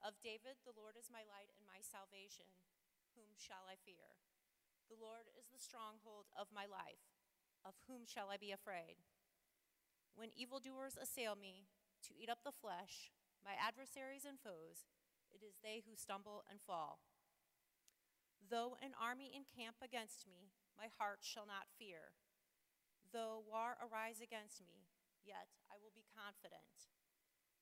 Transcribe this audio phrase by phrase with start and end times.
[0.00, 2.46] Of David, the Lord is my light and my salvation.
[3.18, 4.20] Whom shall I fear?
[4.86, 7.10] The Lord is the stronghold of my life.
[7.66, 9.02] Of whom shall I be afraid?
[10.14, 11.66] When evildoers assail me
[12.06, 13.10] to eat up the flesh,
[13.42, 14.86] my adversaries and foes,
[15.34, 17.02] it is they who stumble and fall.
[18.38, 22.14] Though an army encamp against me, my heart shall not fear.
[23.10, 24.86] Though war arise against me,
[25.24, 26.94] yet I will be confident.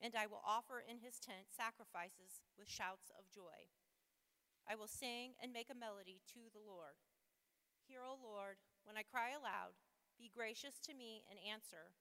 [0.00, 3.72] and I will offer in his tent sacrifices with shouts of joy.
[4.66, 6.98] I will sing and make a melody to the Lord.
[7.86, 9.78] Hear, O Lord, when I cry aloud,
[10.18, 11.94] be gracious to me and answer.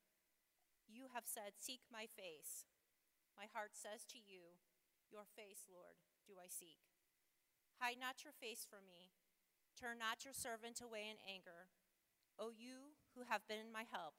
[0.89, 2.65] You have said, Seek my face.
[3.37, 4.57] My heart says to you,
[5.13, 6.81] Your face, Lord, do I seek.
[7.77, 9.13] Hide not your face from me.
[9.75, 11.69] Turn not your servant away in anger.
[12.39, 14.15] O you who have been my help,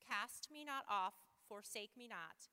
[0.00, 2.52] cast me not off, forsake me not.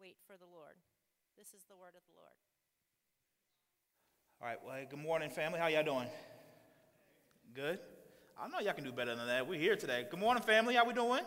[0.00, 0.74] wait for the Lord.
[1.36, 2.36] This is the word of the Lord.
[4.40, 5.58] All right, well, good morning, family.
[5.58, 6.06] How y'all doing?
[7.52, 7.80] Good?
[8.40, 9.48] I know y'all can do better than that.
[9.48, 10.06] We're here today.
[10.08, 10.74] Good morning, family.
[10.74, 11.22] How we doing?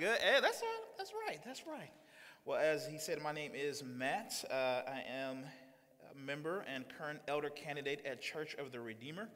[0.00, 0.18] Good.
[0.18, 0.84] Hey, that's right.
[0.98, 1.38] That's right.
[1.44, 1.90] That's right.
[2.44, 4.44] Well, as he said, my name is Matt.
[4.50, 5.44] Uh, I am
[6.10, 9.28] a member and current elder candidate at Church of the Redeemer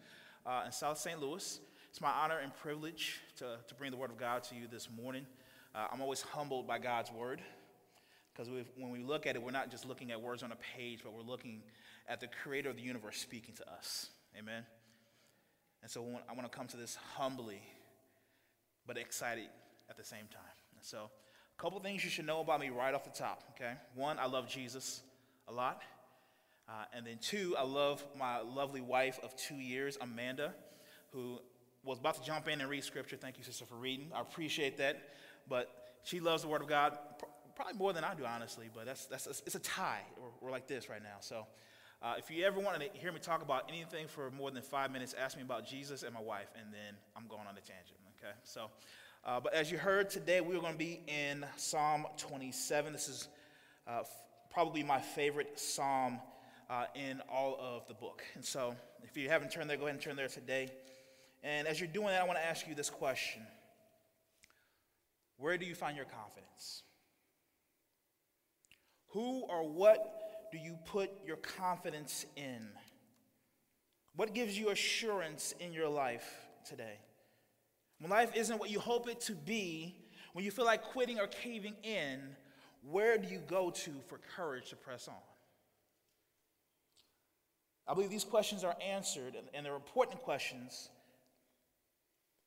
[0.44, 1.20] uh, in South St.
[1.20, 1.60] Louis.
[1.90, 4.88] It's my honor and privilege to, to bring the Word of God to you this
[4.90, 5.24] morning.
[5.72, 7.40] Uh, I'm always humbled by God's Word.
[8.38, 11.00] Because when we look at it, we're not just looking at words on a page,
[11.02, 11.60] but we're looking
[12.08, 14.10] at the creator of the universe speaking to us.
[14.38, 14.62] Amen?
[15.82, 17.60] And so I want to come to this humbly,
[18.86, 19.48] but excited
[19.90, 20.42] at the same time.
[20.82, 21.10] So,
[21.58, 23.72] a couple things you should know about me right off the top, okay?
[23.96, 25.02] One, I love Jesus
[25.48, 25.82] a lot.
[26.68, 30.54] Uh, and then two, I love my lovely wife of two years, Amanda,
[31.12, 31.40] who
[31.82, 33.16] was about to jump in and read scripture.
[33.16, 34.12] Thank you, sister, for reading.
[34.14, 35.02] I appreciate that.
[35.48, 35.68] But
[36.04, 36.96] she loves the Word of God
[37.58, 40.02] probably more than I do, honestly, but that's, that's, it's a tie.
[40.16, 41.16] We're, we're like this right now.
[41.18, 41.44] So
[42.00, 44.92] uh, if you ever want to hear me talk about anything for more than five
[44.92, 47.98] minutes, ask me about Jesus and my wife, and then I'm going on a tangent,
[48.16, 48.32] okay?
[48.44, 48.70] So,
[49.24, 52.92] uh, but as you heard today, we're going to be in Psalm 27.
[52.92, 53.26] This is
[53.88, 54.10] uh, f-
[54.52, 56.20] probably my favorite psalm
[56.70, 58.22] uh, in all of the book.
[58.36, 60.70] And so if you haven't turned there, go ahead and turn there today.
[61.42, 63.42] And as you're doing that, I want to ask you this question
[65.38, 66.84] Where do you find your confidence?
[69.08, 72.68] Who or what do you put your confidence in?
[74.16, 76.28] What gives you assurance in your life
[76.68, 76.98] today?
[78.00, 79.96] When life isn't what you hope it to be,
[80.32, 82.20] when you feel like quitting or caving in,
[82.82, 85.14] where do you go to for courage to press on?
[87.86, 90.90] I believe these questions are answered, and they're important questions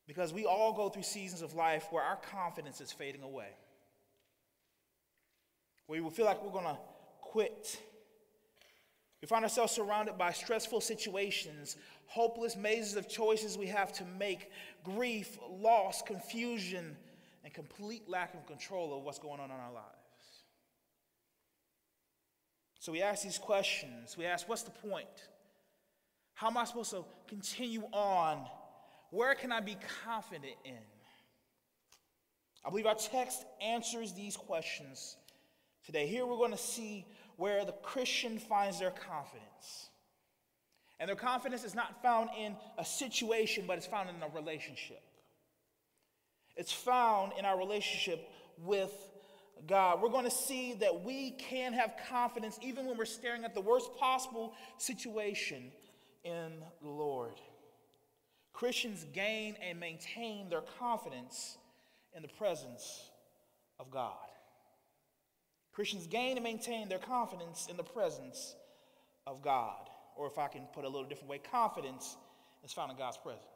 [0.06, 3.48] because we all go through seasons of life where our confidence is fading away
[5.92, 6.78] where we feel like we're going to
[7.20, 7.78] quit.
[9.20, 11.76] We find ourselves surrounded by stressful situations,
[12.06, 14.50] hopeless mazes of choices we have to make,
[14.82, 16.96] grief, loss, confusion,
[17.44, 20.44] and complete lack of control of what's going on in our lives.
[22.78, 24.16] So we ask these questions.
[24.16, 25.28] We ask, what's the point?
[26.32, 28.46] How am I supposed to continue on?
[29.10, 30.72] Where can I be confident in?
[32.64, 35.16] I believe our text answers these questions
[35.84, 36.06] today.
[36.06, 37.06] Here we're going to see
[37.36, 39.88] where the Christian finds their confidence.
[41.00, 45.02] And their confidence is not found in a situation, but it's found in a relationship.
[46.56, 48.92] It's found in our relationship with
[49.66, 50.02] God.
[50.02, 53.60] We're going to see that we can have confidence even when we're staring at the
[53.60, 55.72] worst possible situation
[56.24, 56.52] in
[56.82, 57.34] the Lord.
[58.52, 61.56] Christians gain and maintain their confidence
[62.14, 63.10] in the presence
[63.80, 64.31] of God.
[65.72, 68.54] Christians gain and maintain their confidence in the presence
[69.26, 69.88] of God.
[70.16, 72.16] Or if I can put it a little different way, confidence
[72.62, 73.46] is found in God's presence.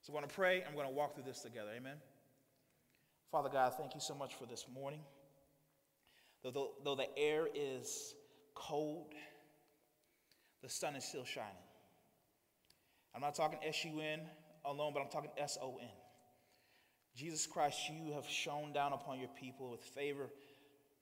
[0.00, 0.64] So I'm going to pray.
[0.66, 1.70] I'm going to walk through this together.
[1.76, 1.96] Amen.
[3.30, 5.00] Father God, thank you so much for this morning.
[6.42, 8.14] Though, though, though the air is
[8.54, 9.12] cold,
[10.62, 11.50] the sun is still shining.
[13.14, 14.20] I'm not talking S U N
[14.64, 15.88] alone, but I'm talking S O N.
[17.14, 20.30] Jesus Christ, you have shone down upon your people with favor.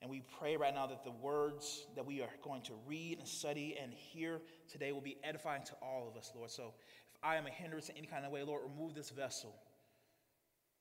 [0.01, 3.27] And we pray right now that the words that we are going to read and
[3.27, 4.39] study and hear
[4.71, 6.49] today will be edifying to all of us, Lord.
[6.49, 6.73] So
[7.11, 9.53] if I am a hindrance in any kind of way, Lord, remove this vessel.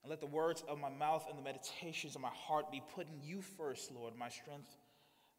[0.05, 3.21] And let the words of my mouth and the meditations of my heart be putting
[3.21, 4.71] you first, Lord, my strength,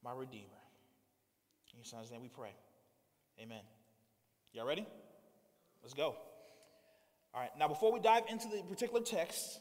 [0.03, 0.43] my Redeemer.
[1.71, 2.51] In your son's name we pray.
[3.41, 3.61] Amen.
[4.51, 4.85] Y'all ready?
[5.81, 6.15] Let's go.
[7.33, 9.59] All right, now before we dive into the particular text,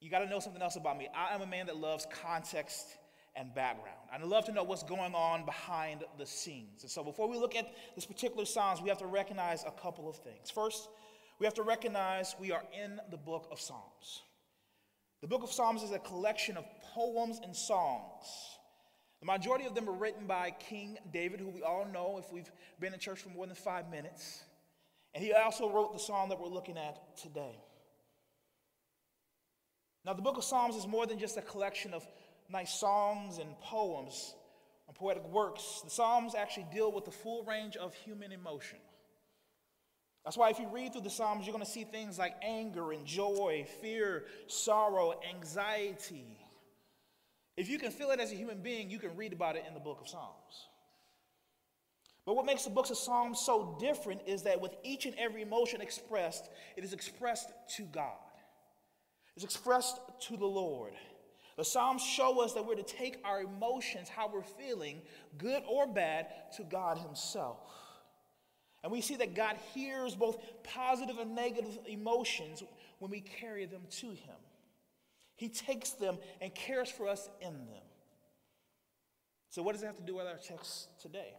[0.00, 1.08] you got to know something else about me.
[1.14, 2.96] I am a man that loves context
[3.36, 3.98] and background.
[4.12, 6.82] I love to know what's going on behind the scenes.
[6.82, 10.08] And so before we look at this particular Psalms, we have to recognize a couple
[10.08, 10.50] of things.
[10.50, 10.88] First,
[11.38, 14.22] we have to recognize we are in the book of Psalms.
[15.20, 16.64] The book of Psalms is a collection of
[16.94, 18.24] poems and songs.
[19.20, 22.50] The majority of them are written by King David, who we all know if we've
[22.80, 24.42] been in church for more than five minutes.
[25.14, 27.54] And he also wrote the psalm that we're looking at today.
[30.04, 32.06] Now, the book of Psalms is more than just a collection of
[32.48, 34.34] nice songs and poems
[34.88, 35.82] and poetic works.
[35.84, 38.78] The Psalms actually deal with the full range of human emotion.
[40.24, 42.92] That's why, if you read through the Psalms, you're going to see things like anger
[42.92, 46.38] and joy, fear, sorrow, anxiety.
[47.56, 49.74] If you can feel it as a human being, you can read about it in
[49.74, 50.68] the book of Psalms.
[52.26, 55.42] But what makes the books of Psalms so different is that with each and every
[55.42, 58.16] emotion expressed, it is expressed to God
[59.36, 59.98] is expressed
[60.28, 60.92] to the Lord.
[61.56, 65.02] The Psalms show us that we're to take our emotions, how we're feeling,
[65.36, 67.58] good or bad, to God Himself.
[68.82, 72.62] And we see that God hears both positive and negative emotions
[72.98, 74.36] when we carry them to Him.
[75.36, 77.84] He takes them and cares for us in them.
[79.50, 81.34] So, what does it have to do with our text today?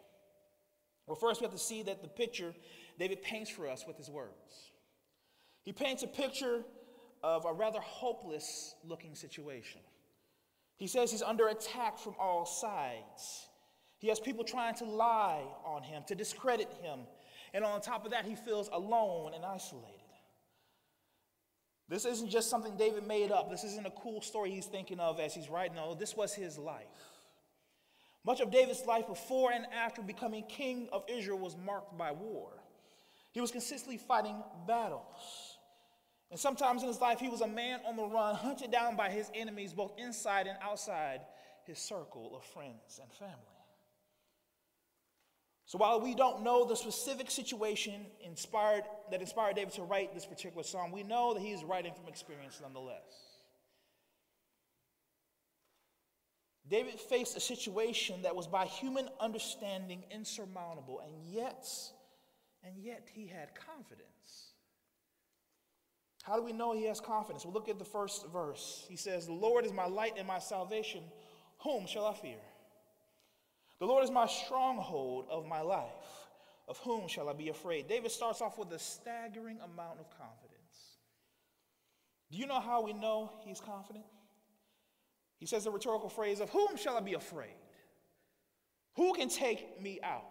[1.08, 2.54] Well, first, we have to see that the picture
[3.00, 4.72] David paints for us with his words.
[5.64, 6.64] He paints a picture
[7.24, 9.82] of a rather hopeless looking situation.
[10.78, 13.48] He says he's under attack from all sides.
[14.00, 17.02] He has people trying to lie on him, to discredit him.
[17.54, 19.98] And on top of that, he feels alone and isolated.
[21.88, 23.52] This isn't just something David made up.
[23.52, 25.76] This isn't a cool story he's thinking of as he's writing.
[25.76, 26.86] No, this was his life.
[28.24, 32.50] Much of David's life before and after becoming king of Israel was marked by war.
[33.32, 35.51] He was consistently fighting battles.
[36.32, 39.10] And sometimes in his life, he was a man on the run, hunted down by
[39.10, 41.20] his enemies, both inside and outside
[41.66, 43.36] his circle of friends and family.
[45.66, 50.26] So while we don't know the specific situation inspired, that inspired David to write this
[50.26, 53.32] particular psalm, we know that he is writing from experience nonetheless.
[56.70, 61.68] David faced a situation that was by human understanding insurmountable, and yet,
[62.64, 64.51] and yet he had confidence.
[66.24, 67.46] How do we know he has confidence?
[67.46, 68.86] Well, look at the first verse.
[68.88, 71.02] He says, The Lord is my light and my salvation.
[71.64, 72.40] Whom shall I fear?
[73.80, 75.90] The Lord is my stronghold of my life.
[76.68, 77.88] Of whom shall I be afraid?
[77.88, 80.52] David starts off with a staggering amount of confidence.
[82.32, 84.06] Do you know how we know he's confident?
[85.38, 87.56] He says the rhetorical phrase, Of whom shall I be afraid?
[88.96, 90.24] Who can take me out?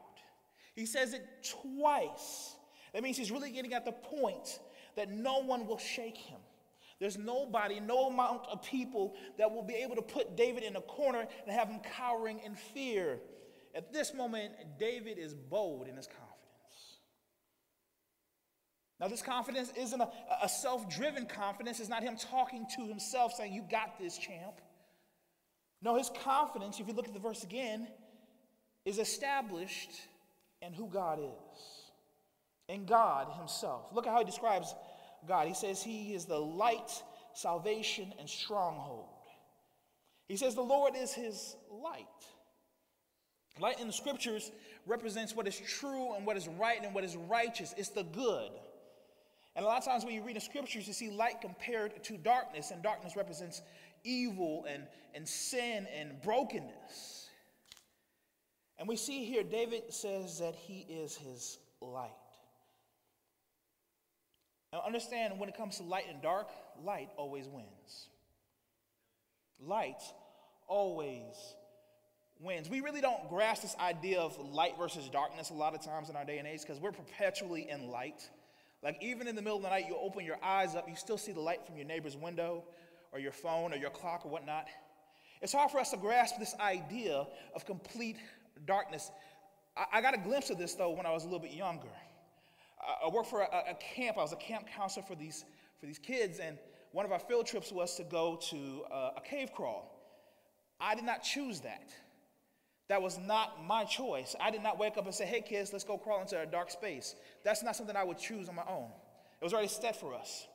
[0.75, 2.55] He says it twice.
[2.95, 4.61] That means he's really getting at the point
[4.97, 6.39] that no one will shake him.
[7.01, 10.83] There's nobody, no amount of people that will be able to put David in a
[10.83, 13.19] corner and have him cowering in fear.
[13.75, 16.29] At this moment, David is bold in his confidence.
[19.01, 20.11] Now, this confidence isn't a,
[20.43, 21.81] a self driven confidence.
[21.81, 24.61] It's not him talking to himself saying, You got this, champ.
[25.81, 27.89] No, his confidence, if you look at the verse again,
[28.85, 29.93] is established
[30.61, 31.80] in who God is
[32.71, 33.87] in God Himself.
[33.93, 34.75] Look at how He describes
[35.27, 35.47] God.
[35.47, 37.03] He says He is the light,
[37.35, 39.07] salvation, and stronghold.
[40.29, 42.07] He says the Lord is His light.
[43.59, 44.53] Light in the scriptures
[44.87, 47.75] represents what is true and what is right and what is righteous.
[47.77, 48.51] It's the good.
[49.57, 52.17] And a lot of times when you read the scriptures, you see light compared to
[52.17, 53.61] darkness, and darkness represents
[54.05, 54.85] evil and,
[55.15, 57.29] and sin and brokenness.
[58.79, 62.11] And we see here, David says that he is his light.
[64.73, 66.49] Now, understand when it comes to light and dark,
[66.85, 68.09] light always wins.
[69.61, 70.01] Light
[70.69, 71.35] always
[72.41, 72.71] wins.
[72.71, 76.17] We really don't grasp this idea of light versus darkness a lot of times in
[76.17, 78.29] our day and age because we're perpetually in light.
[78.83, 81.19] Like, even in the middle of the night, you open your eyes up, you still
[81.19, 82.65] see the light from your neighbor's window
[83.13, 84.69] or your phone or your clock or whatnot.
[85.43, 88.17] It's hard for us to grasp this idea of complete
[88.67, 89.11] darkness.
[89.77, 91.89] I, I got a glimpse of this, though, when I was a little bit younger.
[93.05, 95.45] I, worked for a, a camp, I was a camp counselor for these,
[95.79, 96.59] for these kids, and
[96.93, 99.97] one of our field trips was to go to uh, a cave crawl.
[100.81, 101.93] I did not choose that.
[102.89, 104.35] That was not my choice.
[104.41, 106.71] I did not wake up and say, hey, kids, let's go crawl into a dark
[106.71, 107.15] space.
[107.45, 108.89] That's not something I would choose on my own.
[109.41, 110.49] It was already set for us.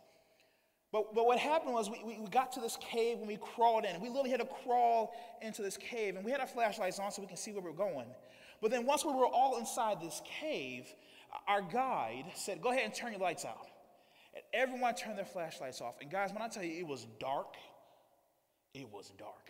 [0.92, 3.86] But, but what happened was we, we, we got to this cave when we crawled
[3.86, 4.02] in.
[4.02, 7.22] We literally had to crawl into this cave, and we had our flashlights on so
[7.22, 8.08] we can see where we we're going.
[8.62, 10.88] But then once we were all inside this cave,
[11.48, 13.68] our guide said, Go ahead and turn your lights out.
[14.34, 15.96] And everyone turned their flashlights off.
[16.02, 17.56] And guys, when I tell you it was dark,
[18.74, 19.50] it was dark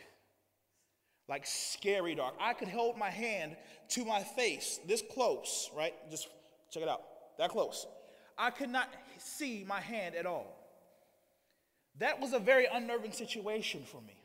[1.27, 2.35] like scary dark.
[2.39, 3.55] I could hold my hand
[3.89, 5.93] to my face this close, right?
[6.09, 6.27] Just
[6.71, 7.01] check it out,
[7.37, 7.87] that close.
[8.37, 10.47] I could not see my hand at all.
[11.99, 14.17] That was a very unnerving situation for me.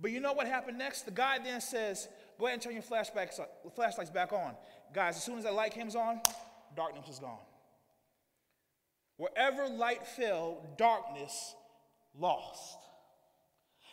[0.00, 1.02] But you know what happened next?
[1.02, 3.44] The guy then says, Go ahead and turn your flashbacks, uh,
[3.76, 4.54] flashlights back on.
[4.92, 6.20] Guys, as soon as that light comes on,
[6.76, 7.38] darkness is gone.
[9.16, 11.54] Wherever light fell, darkness
[12.18, 12.78] lost.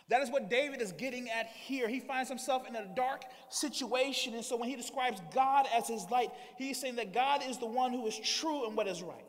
[0.09, 1.89] That is what David is getting at here.
[1.89, 4.35] He finds himself in a dark situation.
[4.35, 7.65] And so when he describes God as his light, he's saying that God is the
[7.65, 9.23] one who is true and what is right.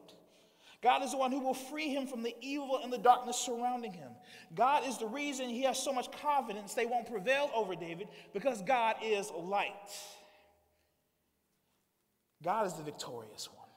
[0.81, 3.93] God is the one who will free him from the evil and the darkness surrounding
[3.93, 4.11] him.
[4.55, 8.63] God is the reason he has so much confidence they won't prevail over David because
[8.63, 9.73] God is light.
[12.43, 13.69] God is the victorious one.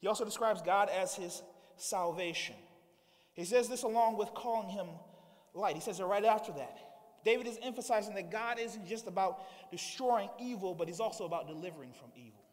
[0.00, 1.42] He also describes God as his
[1.76, 2.56] salvation.
[3.32, 4.86] He says this along with calling him
[5.54, 5.74] light.
[5.74, 6.78] He says it right after that.
[7.24, 11.92] David is emphasizing that God isn't just about destroying evil, but he's also about delivering
[11.92, 12.44] from evil.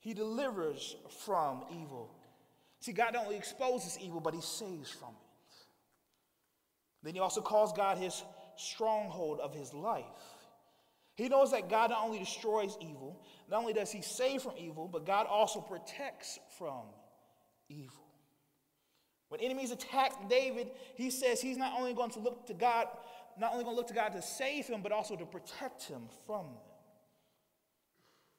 [0.00, 2.10] He delivers from evil.
[2.80, 5.54] See, God not only exposes evil, but he saves from it.
[7.02, 8.22] Then he also calls God his
[8.56, 10.04] stronghold of his life.
[11.16, 14.86] He knows that God not only destroys evil, not only does he save from evil,
[14.86, 16.82] but God also protects from
[17.70, 18.04] evil.
[19.28, 22.86] When enemies attack David, he says he's not only going to look to God,
[23.38, 26.02] not only going to look to God to save him, but also to protect him
[26.26, 26.62] from them.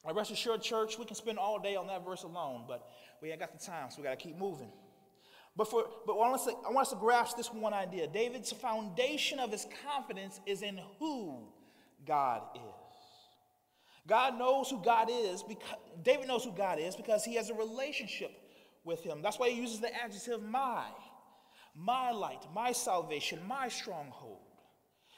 [0.05, 2.87] I rest assured, church, we can spend all day on that verse alone, but
[3.21, 4.71] we ain't got the time, so we got to keep moving.
[5.57, 8.07] But, for, but I, want to, I want us to grasp this one idea.
[8.07, 11.47] David's foundation of his confidence is in who
[12.07, 12.61] God is.
[14.07, 17.53] God knows who God is because David knows who God is because he has a
[17.53, 18.31] relationship
[18.85, 19.21] with him.
[19.21, 20.85] That's why he uses the adjective my,
[21.75, 24.39] my light, my salvation, my stronghold.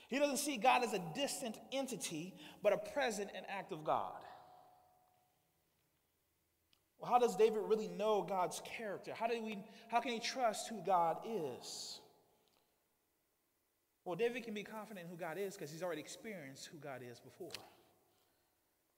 [0.10, 4.24] He doesn't see God as a distant entity, but a present and active God.
[7.00, 9.14] Well, how does David really know God's character?
[9.16, 12.00] How, do we, how can he trust who God is?
[14.10, 17.02] Well, David can be confident in who God is because he's already experienced who God
[17.08, 17.52] is before.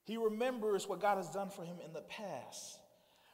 [0.05, 2.79] He remembers what God has done for him in the past.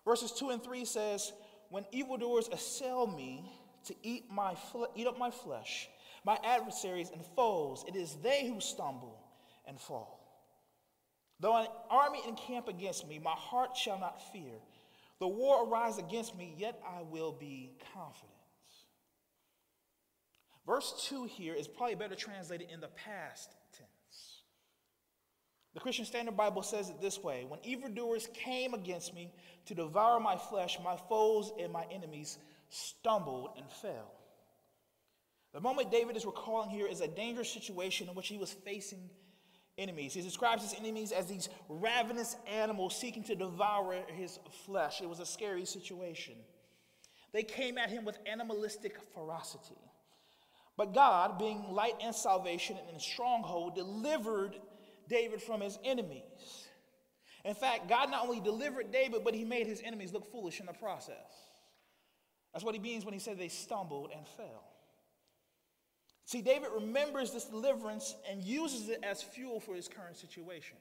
[0.03, 1.33] Verses 2 and 3 says,
[1.69, 3.47] When evildoers assail me
[3.85, 4.55] to eat, my
[4.95, 5.87] eat up my flesh,
[6.25, 9.19] my adversaries and foes, it is they who stumble
[9.67, 10.19] and fall.
[11.39, 14.55] Though an army encamp against me, my heart shall not fear.
[15.19, 18.36] The war arise against me, yet I will be confident.
[20.67, 24.43] Verse 2 here is probably better translated in the past tense.
[25.73, 29.31] the Christian Standard Bible says it this way When evildoers came against me
[29.65, 32.37] to devour my flesh, my foes and my enemies
[32.69, 34.11] stumbled and fell.
[35.53, 39.09] The moment David is recalling here is a dangerous situation in which he was facing
[39.77, 40.13] enemies.
[40.13, 45.01] He describes his enemies as these ravenous animals seeking to devour his flesh.
[45.01, 46.35] It was a scary situation.
[47.31, 49.77] They came at him with animalistic ferocity.
[50.77, 54.55] But God, being light and salvation and stronghold, delivered
[55.09, 56.67] David from his enemies.
[57.43, 60.67] In fact, God not only delivered David, but he made his enemies look foolish in
[60.67, 61.15] the process.
[62.53, 64.63] That's what he means when he said they stumbled and fell.
[66.25, 70.75] See, David remembers this deliverance and uses it as fuel for his current situation.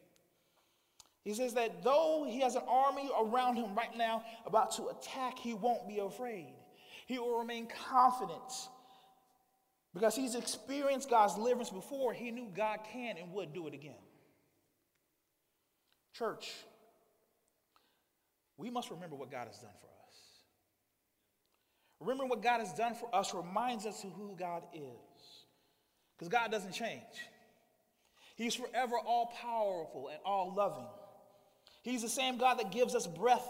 [1.22, 5.38] He says that though he has an army around him right now about to attack,
[5.38, 6.54] he won't be afraid.
[7.06, 8.68] He will remain confident
[9.96, 12.12] because he's experienced God's deliverance before.
[12.12, 13.94] He knew God can and would do it again.
[16.12, 16.52] Church,
[18.58, 20.18] we must remember what God has done for us.
[21.98, 24.82] Remembering what God has done for us reminds us of who God is.
[26.18, 27.00] Because God doesn't change.
[28.36, 30.88] He's forever all powerful and all loving.
[31.82, 33.48] He's the same God that gives us breath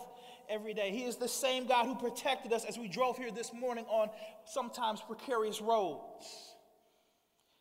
[0.49, 0.91] every day.
[0.91, 4.11] He is the same God who protected us as we drove here this morning on
[4.45, 6.27] sometimes precarious roads.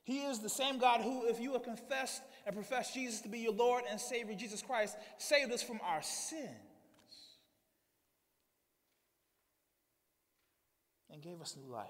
[0.04, 3.40] He is the same God who, if you have confessed and professed Jesus to be
[3.40, 6.50] your Lord and Savior, Jesus Christ, saved us from our sins
[11.12, 11.90] and gave us new life.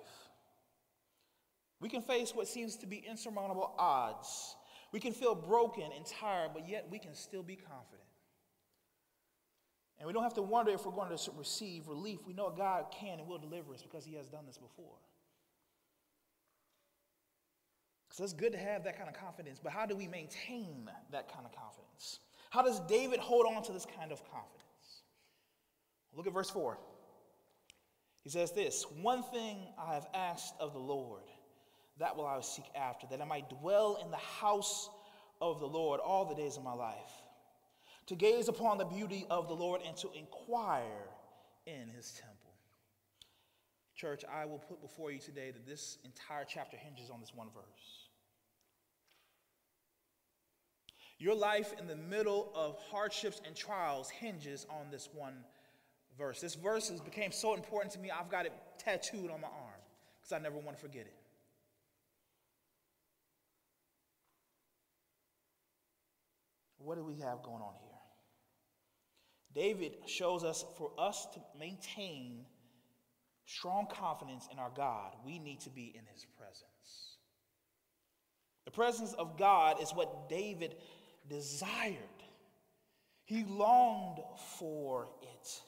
[1.81, 4.55] We can face what seems to be insurmountable odds.
[4.93, 8.01] We can feel broken and tired, but yet we can still be confident.
[9.99, 12.19] And we don't have to wonder if we're going to receive relief.
[12.25, 14.97] We know God can and will deliver us because He has done this before.
[18.11, 21.31] So it's good to have that kind of confidence, but how do we maintain that
[21.33, 22.19] kind of confidence?
[22.49, 25.01] How does David hold on to this kind of confidence?
[26.13, 26.77] Look at verse 4.
[28.23, 31.23] He says this One thing I have asked of the Lord,
[31.99, 34.89] that will I seek after, that I might dwell in the house
[35.41, 37.24] of the Lord all the days of my life
[38.07, 41.09] to gaze upon the beauty of the Lord and to inquire
[41.65, 42.35] in his temple.
[43.95, 47.47] Church, I will put before you today that this entire chapter hinges on this one
[47.53, 48.09] verse.
[51.17, 55.35] Your life in the middle of hardships and trials hinges on this one
[56.17, 56.41] verse.
[56.41, 59.81] This verse has became so important to me, I've got it tattooed on my arm
[60.19, 61.15] because I never want to forget it.
[66.85, 67.89] What do we have going on here?
[69.55, 72.45] David shows us for us to maintain
[73.47, 77.17] strong confidence in our God, we need to be in his presence.
[78.65, 80.75] The presence of God is what David
[81.27, 81.97] desired.
[83.23, 84.19] He longed
[84.57, 85.61] for it.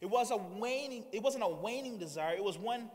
[0.00, 2.34] It was a waning, it wasn't a waning desire.
[2.34, 2.90] It was one,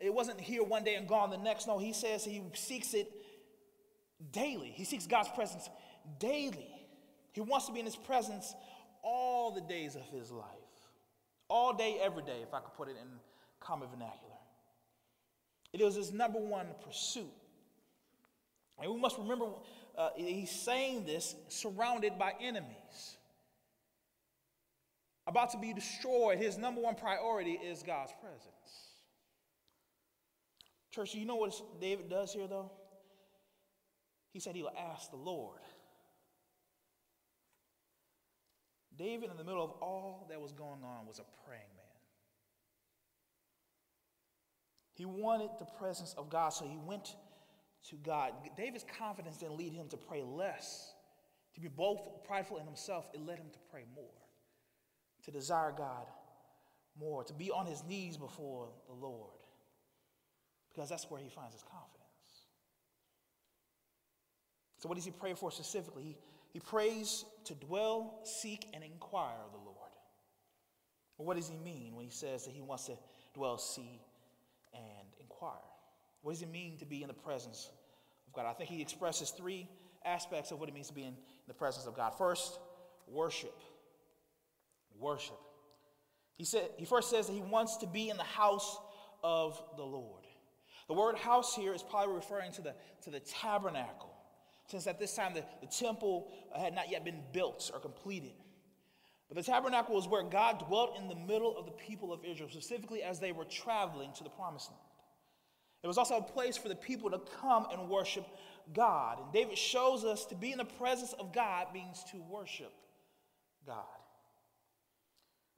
[0.00, 1.68] it wasn't here one day and gone the next.
[1.68, 3.10] No, he says he seeks it
[4.32, 4.72] daily.
[4.74, 5.68] He seeks God's presence
[6.18, 6.71] daily.
[7.32, 8.54] He wants to be in his presence
[9.02, 10.46] all the days of his life.
[11.48, 13.08] All day, every day, if I could put it in
[13.60, 14.32] common vernacular.
[15.72, 17.32] It was his number one pursuit.
[18.80, 19.46] And we must remember
[19.96, 23.16] uh, he's saying this surrounded by enemies.
[25.26, 28.42] About to be destroyed, his number one priority is God's presence.
[30.90, 32.70] Church, you know what David does here, though?
[34.32, 35.60] He said he will ask the Lord
[38.98, 41.82] David, in the middle of all that was going on, was a praying man.
[44.94, 47.16] He wanted the presence of God, so he went
[47.88, 48.32] to God.
[48.56, 50.92] David's confidence didn't lead him to pray less,
[51.54, 54.04] to be both prideful in himself, it led him to pray more,
[55.24, 56.06] to desire God
[56.98, 59.30] more, to be on his knees before the Lord,
[60.72, 62.02] because that's where he finds his confidence.
[64.78, 66.02] So, what does he pray for specifically?
[66.02, 66.16] He,
[66.52, 69.78] he prays to dwell, seek, and inquire of the Lord.
[71.16, 72.98] Well, what does he mean when he says that he wants to
[73.34, 74.00] dwell, see,
[74.74, 75.52] and inquire?
[76.20, 77.70] What does it mean to be in the presence
[78.26, 78.46] of God?
[78.46, 79.68] I think he expresses three
[80.04, 81.16] aspects of what it means to be in
[81.48, 82.12] the presence of God.
[82.18, 82.58] First,
[83.08, 83.58] worship.
[84.98, 85.38] Worship.
[86.36, 88.78] He said he first says that he wants to be in the house
[89.22, 90.24] of the Lord.
[90.88, 94.11] The word house here is probably referring to the, to the tabernacle
[94.68, 98.32] since at this time the, the temple uh, had not yet been built or completed.
[99.28, 102.50] But the tabernacle was where God dwelt in the middle of the people of Israel,
[102.50, 104.82] specifically as they were traveling to the promised land.
[105.82, 108.26] It was also a place for the people to come and worship
[108.72, 109.18] God.
[109.20, 112.72] And David shows us to be in the presence of God means to worship
[113.66, 113.84] God.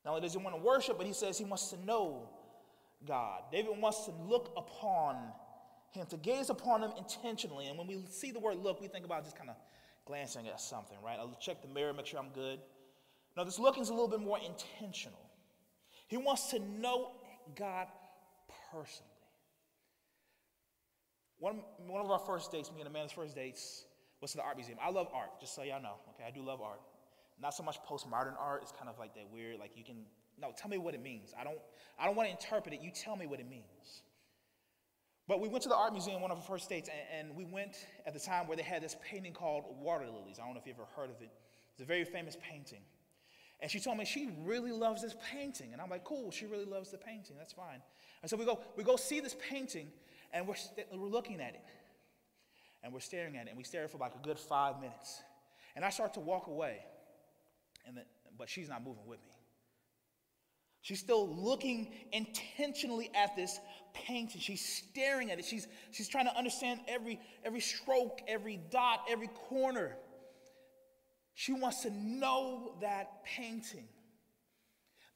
[0.05, 2.29] Not only does he want to worship, but he says he wants to know
[3.07, 3.43] God.
[3.53, 5.17] David wants to look upon
[5.95, 7.67] him, to gaze upon him intentionally.
[7.67, 9.57] And when we see the word look, we think about just kind of
[10.05, 11.19] glancing at something, right?
[11.19, 12.61] I'll check the mirror, make sure I'm good.
[13.37, 15.19] No, this looking is a little bit more intentional.
[16.07, 17.13] He wants to know
[17.57, 17.89] God
[18.71, 19.11] personally.
[21.39, 23.85] One, one of our first dates, me and Amanda's first dates,
[24.21, 24.79] was to the art museum.
[24.83, 25.97] I love art, just so y'all know.
[26.15, 26.81] Okay, I do love art.
[27.43, 28.61] Not so much postmodern art.
[28.63, 29.97] It's kind of like that weird, like you can
[30.41, 31.33] no, tell me what it means.
[31.39, 31.59] I don't
[31.99, 32.81] I don't want to interpret it.
[32.81, 34.03] You tell me what it means.
[35.27, 37.45] But we went to the art museum one of our first dates, and, and we
[37.45, 40.39] went at the time where they had this painting called Water Lilies.
[40.39, 41.31] I don't know if you've ever heard of it.
[41.73, 42.83] It's a very famous painting.
[43.61, 45.73] And she told me she really loves this painting.
[45.73, 47.37] And I'm like, cool, she really loves the painting.
[47.39, 47.81] That's fine.
[48.21, 49.89] And so we go, we go see this painting,
[50.33, 51.65] and we're, st- we're looking at it.
[52.83, 55.23] And we're staring at it, and we stare for like a good five minutes.
[55.75, 56.85] And I start to walk away,
[57.87, 58.03] and the,
[58.37, 59.34] but she's not moving with me.
[60.85, 63.59] She's still looking intentionally at this
[63.95, 64.39] painting.
[64.39, 65.47] She's staring at it.
[65.47, 69.97] She's, she's trying to understand every, every stroke, every dot, every corner.
[71.33, 73.89] She wants to know that painting.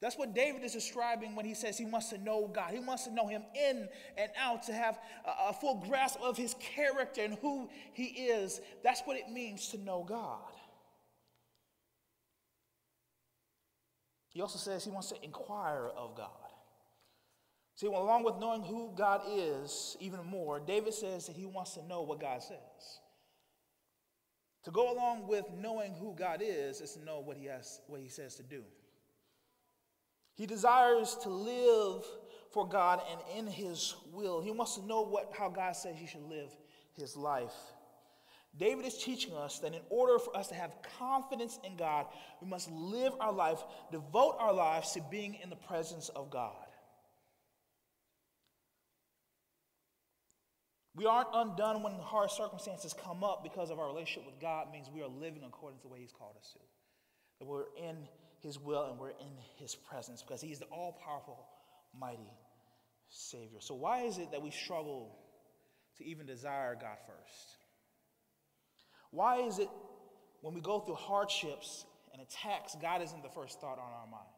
[0.00, 2.72] That's what David is describing when he says he wants to know God.
[2.72, 6.38] He wants to know him in and out, to have a, a full grasp of
[6.38, 8.62] his character and who he is.
[8.83, 10.50] That's what it means to know God.
[14.28, 16.28] He also says he wants to inquire of God.
[17.74, 21.86] See, along with knowing who God is even more, David says that he wants to
[21.86, 23.00] know what God says.
[24.64, 28.00] To go along with knowing who God is is to know what he has, what
[28.00, 28.64] he says to do.
[30.34, 32.04] He desires to live
[32.50, 34.40] for God and in his will.
[34.40, 36.50] He wants to know what, how God says he should live
[36.94, 37.54] his life.
[38.56, 42.06] David is teaching us that in order for us to have confidence in God,
[42.40, 46.54] we must live our life, devote our lives to being in the presence of God.
[50.98, 54.90] We aren't undone when hard circumstances come up because of our relationship with God means
[54.92, 56.58] we are living according to the way He's called us to.
[57.38, 58.08] That we're in
[58.40, 61.46] His will and we're in His presence because He's the all powerful,
[61.96, 62.32] mighty
[63.11, 63.61] Savior.
[63.61, 65.16] So, why is it that we struggle
[65.98, 67.58] to even desire God first?
[69.10, 69.68] Why is it
[70.40, 74.28] when we go through hardships and attacks, God isn't the first thought on our mind?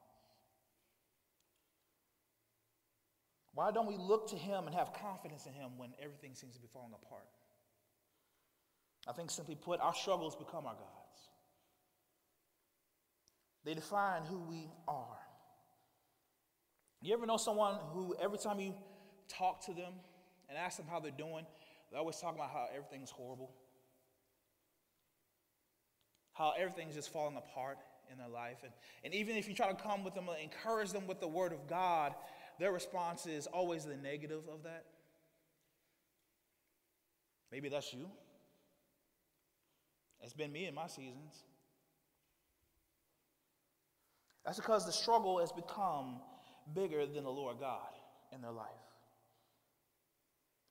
[3.54, 6.60] Why don't we look to Him and have confidence in Him when everything seems to
[6.60, 7.26] be falling apart?
[9.08, 11.28] I think, simply put, our struggles become our gods.
[13.64, 15.18] They define who we are.
[17.02, 18.74] You ever know someone who, every time you
[19.28, 19.92] talk to them
[20.48, 21.46] and ask them how they're doing,
[21.90, 23.52] they always talk about how everything's horrible?
[26.32, 27.78] How everything's just falling apart
[28.10, 28.58] in their life.
[28.62, 28.72] And,
[29.04, 31.52] and even if you try to come with them and encourage them with the word
[31.52, 32.14] of God,
[32.58, 34.84] their response is always the negative of that.
[37.50, 38.06] Maybe that's you.
[40.22, 41.44] It's been me in my seasons.
[44.44, 46.20] That's because the struggle has become
[46.74, 47.88] bigger than the Lord God
[48.32, 48.66] in their life.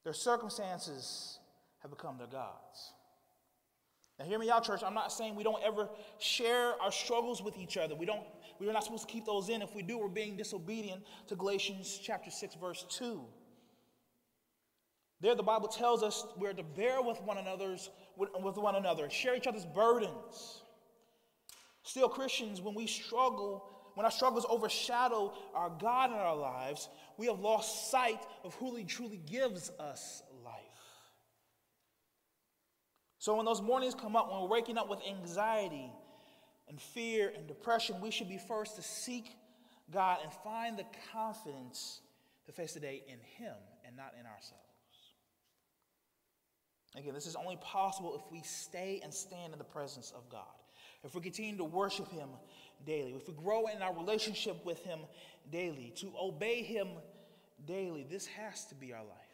[0.04, 1.40] Their circumstances
[1.80, 2.94] have become their gods.
[4.20, 4.82] Now, hear me out, church.
[4.86, 7.96] I'm not saying we don't ever share our struggles with each other.
[7.96, 8.24] We don't.
[8.60, 9.62] We are not supposed to keep those in.
[9.62, 13.22] If we do, we're being disobedient to Galatians chapter six, verse two.
[15.22, 19.36] There, the Bible tells us we're to bear with one another's with one another, share
[19.36, 20.64] each other's burdens.
[21.84, 27.28] Still, Christians, when we struggle, when our struggles overshadow our God in our lives, we
[27.28, 30.24] have lost sight of who He truly gives us
[33.20, 35.92] so when those mornings come up, when we're waking up with anxiety
[36.70, 39.36] and fear and depression, we should be first to seek
[39.92, 42.00] God and find the confidence
[42.46, 43.56] to face the day in Him
[43.86, 44.64] and not in ourselves.
[46.96, 50.44] Again, this is only possible if we stay and stand in the presence of God.
[51.04, 52.30] If we continue to worship Him
[52.86, 55.00] daily, if we grow in our relationship with Him
[55.52, 56.88] daily, to obey Him
[57.66, 59.29] daily, this has to be our life.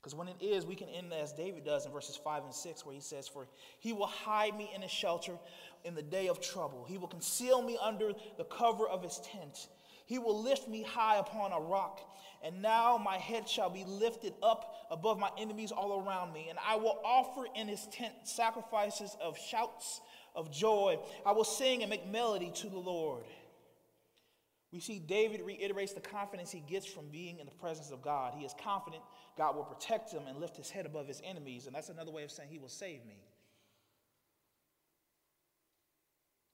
[0.00, 2.86] Because when it is, we can end as David does in verses 5 and 6,
[2.86, 3.46] where he says, For
[3.80, 5.32] he will hide me in a shelter
[5.84, 6.86] in the day of trouble.
[6.88, 9.68] He will conceal me under the cover of his tent.
[10.06, 12.00] He will lift me high upon a rock.
[12.42, 16.46] And now my head shall be lifted up above my enemies all around me.
[16.48, 20.00] And I will offer in his tent sacrifices of shouts
[20.34, 20.98] of joy.
[21.26, 23.24] I will sing and make melody to the Lord.
[24.72, 28.34] We see David reiterates the confidence he gets from being in the presence of God.
[28.36, 29.02] He is confident
[29.36, 32.22] God will protect him and lift his head above his enemies, and that's another way
[32.22, 33.24] of saying he will save me.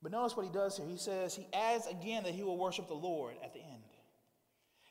[0.02, 0.86] But notice what he does here.
[0.86, 3.82] He says, he adds again that he will worship the Lord at the end.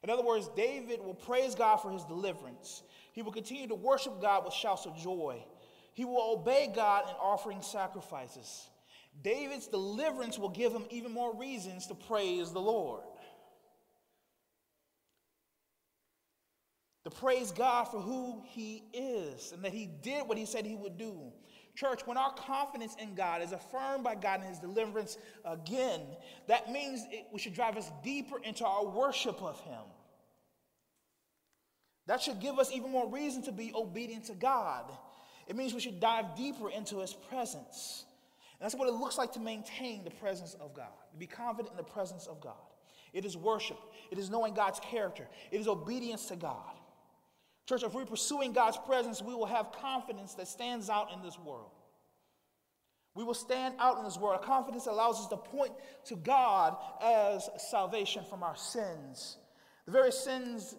[0.03, 2.83] In other words, David will praise God for his deliverance.
[3.13, 5.43] He will continue to worship God with shouts of joy.
[5.93, 8.67] He will obey God in offering sacrifices.
[9.23, 13.03] David's deliverance will give him even more reasons to praise the Lord.
[17.04, 20.75] to praise God for who He is and that He did what He said He
[20.75, 21.31] would do.
[21.75, 26.01] Church, when our confidence in God is affirmed by God and His deliverance again,
[26.47, 29.81] that means it, we should drive us deeper into our worship of Him.
[32.07, 34.85] That should give us even more reason to be obedient to God.
[35.47, 38.05] It means we should dive deeper into His presence.
[38.59, 41.71] And that's what it looks like to maintain the presence of God, to be confident
[41.71, 42.53] in the presence of God.
[43.11, 43.79] It is worship,
[44.11, 46.74] it is knowing God's character, it is obedience to God.
[47.67, 51.37] Church, if we're pursuing God's presence, we will have confidence that stands out in this
[51.39, 51.71] world.
[53.15, 54.41] We will stand out in this world.
[54.43, 55.71] Confidence allows us to point
[56.05, 59.37] to God as salvation from our sins,
[59.85, 60.75] the very sins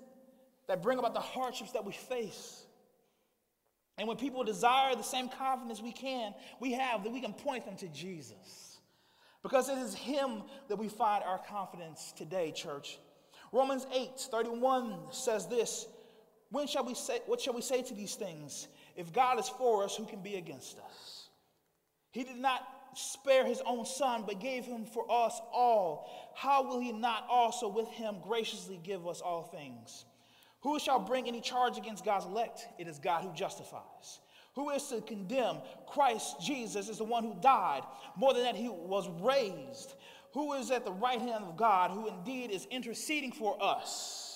[0.68, 2.62] that bring about the hardships that we face.
[3.98, 7.64] And when people desire the same confidence we can, we have, that we can point
[7.64, 8.78] them to Jesus.
[9.42, 12.98] Because it is Him that we find our confidence today, church.
[13.52, 15.86] Romans 8 31 says this
[16.50, 18.68] when shall we say, What shall we say to these things?
[18.96, 21.28] If God is for us, who can be against us?
[22.10, 26.32] He did not spare his own son, but gave him for us all.
[26.34, 30.06] How will he not also with him graciously give us all things?
[30.62, 32.66] Who shall bring any charge against God's elect?
[32.78, 34.20] It is God who justifies.
[34.54, 35.58] Who is to condemn?
[35.86, 37.82] Christ Jesus is the one who died.
[38.16, 39.94] More than that, he was raised.
[40.32, 44.35] Who is at the right hand of God, who indeed is interceding for us?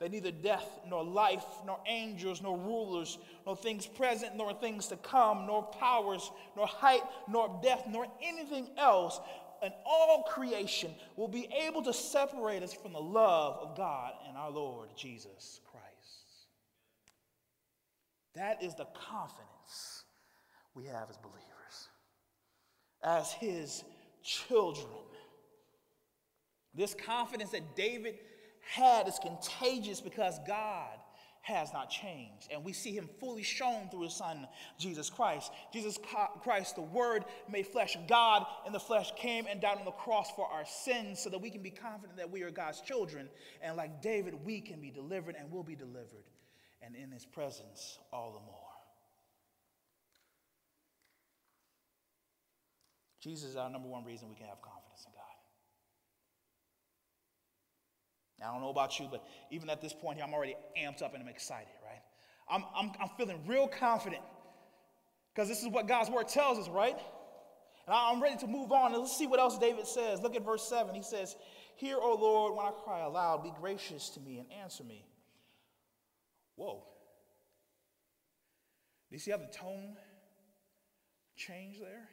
[0.00, 4.96] that neither death, nor life, nor angels, nor rulers, nor things present, nor things to
[4.96, 9.20] come, nor powers, nor height, nor depth, nor anything else
[9.62, 14.36] in all creation will be able to separate us from the love of God and
[14.36, 15.84] our Lord Jesus Christ.
[18.36, 20.04] That is the confidence
[20.74, 21.88] we have as believers,
[23.02, 23.82] as his
[24.22, 24.86] children.
[26.72, 28.20] This confidence that David
[28.68, 30.98] had is contagious because God
[31.40, 32.48] has not changed.
[32.52, 34.46] And we see him fully shown through his son,
[34.78, 35.50] Jesus Christ.
[35.72, 35.98] Jesus
[36.42, 40.30] Christ, the Word made flesh, God in the flesh came and died on the cross
[40.36, 43.28] for our sins so that we can be confident that we are God's children.
[43.62, 46.26] And like David, we can be delivered and will be delivered.
[46.82, 48.54] And in his presence, all the more.
[53.20, 54.77] Jesus is our number one reason we can have confidence
[58.40, 58.48] God.
[58.48, 61.14] I don't know about you, but even at this point here, I'm already amped up
[61.14, 62.02] and I'm excited, right?
[62.50, 64.22] I'm, I'm, I'm feeling real confident
[65.34, 66.96] because this is what God's word tells us, right?
[67.86, 68.92] And I'm ready to move on.
[68.92, 70.20] And let's see what else David says.
[70.20, 70.94] Look at verse 7.
[70.94, 71.36] He says,
[71.76, 75.06] Hear, O Lord, when I cry aloud, be gracious to me and answer me.
[76.56, 76.82] Whoa.
[79.08, 79.96] Do you see how the tone
[81.36, 82.08] changed there?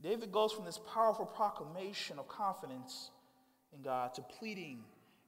[0.00, 3.10] David goes from this powerful proclamation of confidence
[3.74, 4.80] in God to pleading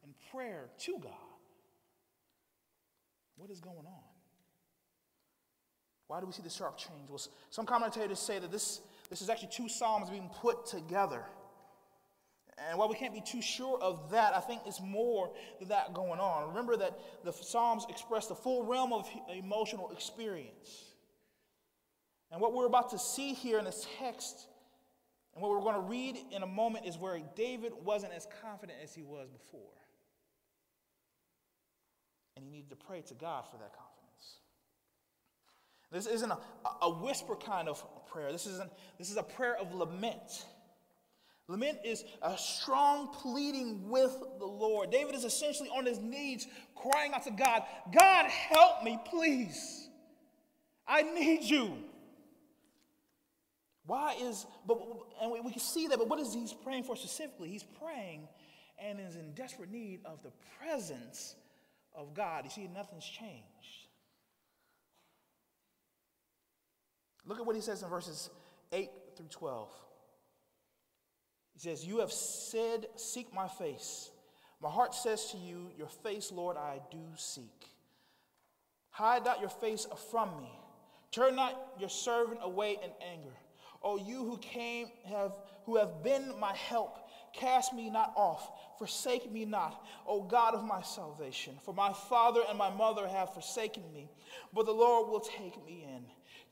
[0.04, 1.12] and prayer to God.
[3.36, 4.04] What is going on?
[6.08, 7.08] Why do we see this sharp change?
[7.08, 8.80] Well, some commentators say that this,
[9.10, 11.24] this is actually two Psalms being put together.
[12.68, 15.92] And while we can't be too sure of that, I think it's more than that
[15.92, 16.48] going on.
[16.48, 19.06] Remember that the Psalms express the full realm of
[19.36, 20.94] emotional experience.
[22.30, 24.46] And what we're about to see here in this text
[25.36, 28.78] and what we're going to read in a moment is where David wasn't as confident
[28.82, 29.60] as he was before.
[32.34, 34.36] And he needed to pray to God for that confidence.
[35.92, 36.38] This isn't a,
[36.80, 38.32] a whisper kind of prayer.
[38.32, 40.46] This, isn't, this is a prayer of lament.
[41.48, 44.90] Lament is a strong pleading with the Lord.
[44.90, 47.62] David is essentially on his knees crying out to God,
[47.94, 49.90] God, help me, please.
[50.88, 51.76] I need you.
[53.86, 54.78] Why is, but,
[55.22, 57.48] and we, we can see that, but what is he praying for specifically?
[57.48, 58.28] He's praying
[58.78, 61.36] and is in desperate need of the presence
[61.94, 62.44] of God.
[62.44, 63.44] You see, nothing's changed.
[67.24, 68.30] Look at what he says in verses
[68.72, 69.68] 8 through 12.
[71.54, 74.10] He says, You have said, Seek my face.
[74.60, 77.66] My heart says to you, Your face, Lord, I do seek.
[78.90, 80.50] Hide not your face from me.
[81.10, 83.34] Turn not your servant away in anger.
[83.82, 85.32] O you who came have
[85.64, 90.64] who have been my help, cast me not off, forsake me not, O God of
[90.64, 91.54] my salvation.
[91.62, 94.08] For my father and my mother have forsaken me,
[94.54, 96.04] but the Lord will take me in.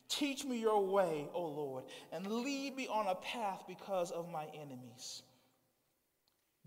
[0.08, 4.46] Teach me your way, O Lord, and lead me on a path because of my
[4.54, 5.22] enemies.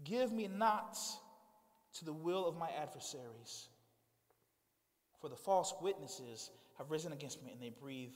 [0.03, 0.97] Give me not
[1.95, 3.67] to the will of my adversaries,
[5.19, 8.13] for the false witnesses have risen against me, and they breathe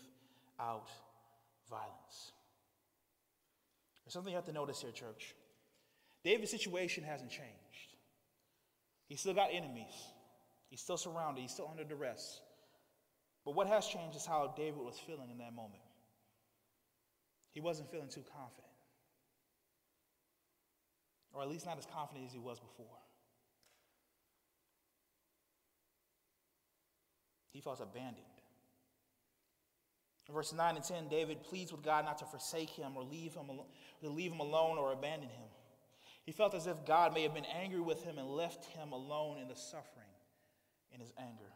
[0.60, 0.88] out
[1.72, 2.34] violence.
[4.04, 5.34] There's something you have to notice here, church.
[6.24, 7.96] David's situation hasn't changed.
[9.08, 9.94] He's still got enemies.
[10.70, 11.42] He's still surrounded.
[11.42, 12.42] He's still under duress.
[13.44, 15.82] But what has changed is how David was feeling in that moment.
[17.54, 18.68] He wasn't feeling too confident.
[21.34, 22.98] or at least not as confident as he was before.
[27.52, 28.31] He felt abandoned.
[30.32, 33.34] In verses 9 and 10, David pleads with God not to forsake him or leave
[33.34, 33.48] him,
[34.02, 35.50] to leave him alone or abandon him.
[36.24, 39.40] He felt as if God may have been angry with him and left him alone
[39.40, 40.08] in the suffering
[40.94, 41.52] in his anger.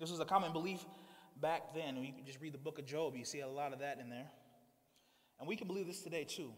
[0.00, 0.84] This was a common belief
[1.40, 1.96] back then.
[1.98, 4.26] You just read the book of Job, you see a lot of that in there.
[5.38, 6.50] And we can believe this today too.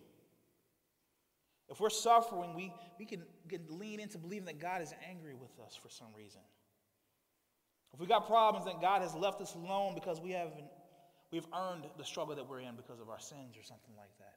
[1.68, 5.60] If we're suffering, we, we can, can lean into believing that God is angry with
[5.62, 6.40] us for some reason.
[7.92, 10.64] If we got problems, then God has left us alone because we haven't,
[11.32, 14.34] we've earned the struggle that we're in because of our sins or something like that.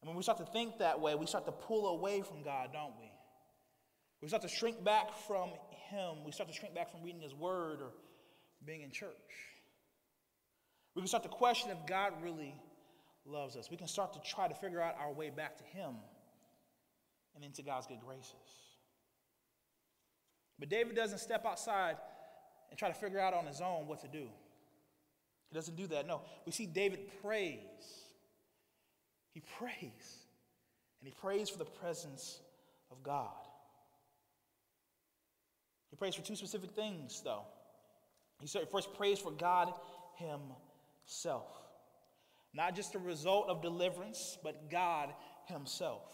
[0.00, 2.70] And when we start to think that way, we start to pull away from God,
[2.72, 3.10] don't we?
[4.20, 5.50] We start to shrink back from
[5.90, 6.24] Him.
[6.24, 7.90] We start to shrink back from reading His Word or
[8.66, 9.10] being in church.
[10.94, 12.54] We can start to question if God really
[13.24, 13.70] loves us.
[13.70, 15.94] We can start to try to figure out our way back to Him
[17.34, 18.34] and into God's good graces.
[20.58, 21.96] But David doesn't step outside
[22.70, 24.26] and try to figure out on his own what to do.
[25.48, 26.06] He doesn't do that.
[26.06, 27.58] No, we see David prays.
[29.32, 30.18] He prays.
[31.00, 32.40] And he prays for the presence
[32.90, 33.28] of God.
[35.90, 37.42] He prays for two specific things, though.
[38.40, 39.72] He first prays for God
[40.16, 41.50] Himself.
[42.54, 45.10] Not just the result of deliverance, but God
[45.46, 46.10] Himself.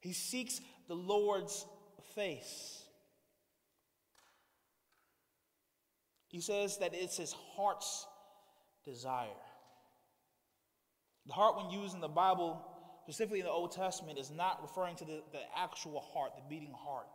[0.00, 1.66] He seeks the Lord's
[2.14, 2.82] face.
[6.28, 8.06] He says that it's his heart's
[8.84, 9.28] desire.
[11.26, 12.64] The heart, when used in the Bible,
[13.02, 16.72] specifically in the Old Testament, is not referring to the, the actual heart, the beating
[16.72, 17.06] heart.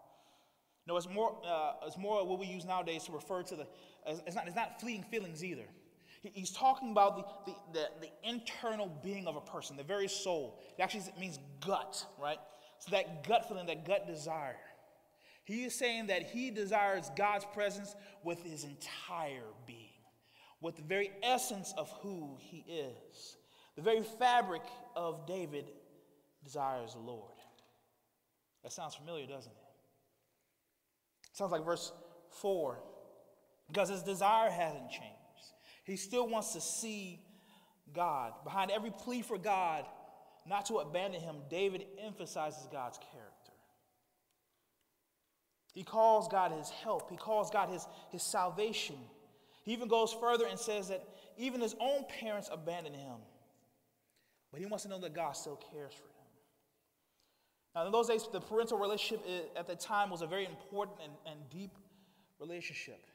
[0.88, 3.67] No, it's more, uh, it's more what we use nowadays to refer to the,
[4.08, 5.65] it's not, it's not fleeting feelings either.
[6.24, 10.60] He's talking about the, the, the, the, internal being of a person, the very soul.
[10.78, 12.38] It actually means gut, right?
[12.78, 14.56] So that gut feeling, that gut desire.
[15.43, 19.80] He is saying that he desires God's presence with his entire being,
[20.62, 23.38] with the very essence of who he is.
[23.75, 24.63] The very fabric
[24.95, 25.71] of David
[26.43, 27.34] desires the Lord.
[28.63, 29.58] That sounds familiar, doesn't it?
[31.34, 31.91] Sounds like verse
[32.41, 32.77] 4.
[33.67, 35.08] Because his desire hasn't changed.
[35.84, 37.21] He still wants to see
[37.93, 38.34] God.
[38.43, 39.86] Behind every plea for God
[40.47, 43.20] not to abandon him, David emphasizes God's character.
[45.73, 48.97] He calls God his help, he calls God his, his salvation.
[49.63, 51.07] He even goes further and says that
[51.38, 53.17] even his own parents abandoned him.
[54.51, 56.12] But he wants to know that God still cares for him.
[57.73, 61.13] Now, in those days, the parental relationship at the time was a very important and,
[61.25, 61.77] and deep
[62.39, 63.05] relationship.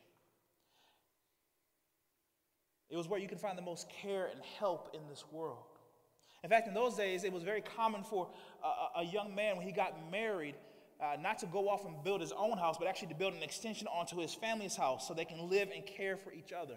[2.88, 5.64] It was where you could find the most care and help in this world.
[6.42, 8.30] In fact, in those days, it was very common for
[8.64, 10.54] a, a young man, when he got married,
[11.00, 13.42] uh, not to go off and build his own house, but actually to build an
[13.42, 16.76] extension onto his family's house so they can live and care for each other.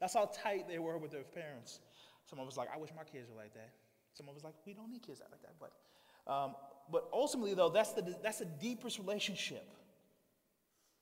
[0.00, 1.80] That's how tight they were with their parents.
[2.28, 3.70] Some of us like, I wish my kids were like that.
[4.14, 5.54] Some of us like, we don't need kids like that.
[5.60, 6.54] But, um,
[6.90, 9.64] but ultimately, though, that's the, that's the deepest relationship.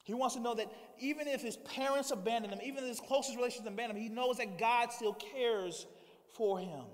[0.04, 3.36] He wants to know that even if his parents abandon him, even if his closest
[3.36, 5.86] relations abandon him, he knows that God still cares
[6.34, 6.84] for him.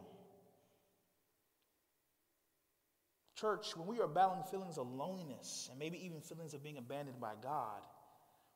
[3.37, 7.21] Church, when we are battling feelings of loneliness and maybe even feelings of being abandoned
[7.21, 7.83] by God,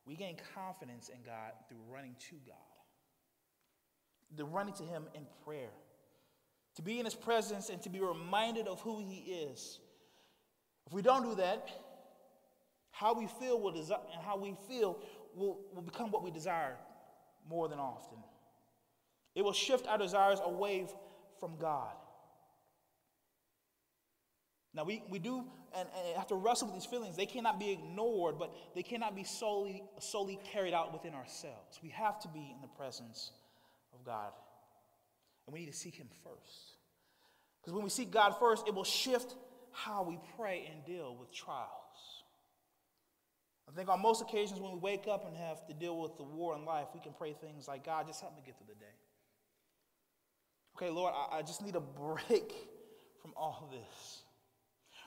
[0.07, 2.57] we gain confidence in God through running to God,
[4.37, 5.69] the running to Him in prayer,
[6.77, 9.81] to be in His presence and to be reminded of who He is.
[10.87, 11.69] If we don't do that,
[12.91, 14.99] how we feel will desire, and how we feel
[15.35, 16.77] will, will become what we desire
[17.49, 18.19] more than often.
[19.35, 20.87] It will shift our desires away
[21.39, 21.93] from God.
[24.75, 27.17] Now, we, we do and, and have to wrestle with these feelings.
[27.17, 31.79] They cannot be ignored, but they cannot be solely, solely carried out within ourselves.
[31.83, 33.33] We have to be in the presence
[33.93, 34.33] of God.
[35.47, 36.77] And we need to seek Him first.
[37.61, 39.35] Because when we seek God first, it will shift
[39.73, 41.69] how we pray and deal with trials.
[43.69, 46.25] I think on most occasions when we wake up and have to deal with the
[46.25, 48.81] war in life, we can pray things like, God, just help me get through the
[48.81, 48.87] day.
[50.77, 52.53] Okay, Lord, I, I just need a break
[53.23, 54.23] from all this.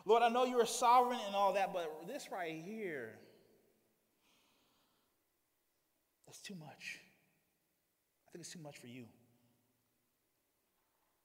[0.05, 3.13] Lord, I know you're sovereign and all that, but this right here,
[6.25, 6.99] that's too much.
[8.27, 9.05] I think it's too much for you.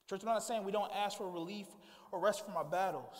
[0.09, 1.67] Church, I'm not saying we don't ask for relief
[2.11, 3.17] or rest from our battles.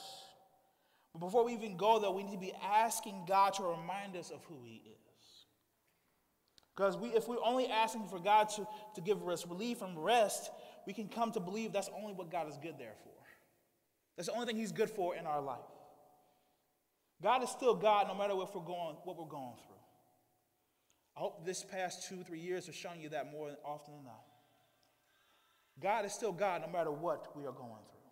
[1.14, 4.32] But before we even go there, we need to be asking God to remind us
[4.32, 5.46] of who He is.
[6.76, 10.50] Because we, if we're only asking for God to, to give us relief and rest,
[10.88, 13.19] we can come to believe that's only what God is good there for.
[14.20, 15.60] That's the only thing He's good for in our life.
[17.24, 19.78] God is still God no matter what we're going, what we're going through.
[21.16, 24.26] I hope this past two, three years have shown you that more often than not.
[25.80, 28.12] God is still God no matter what we are going through.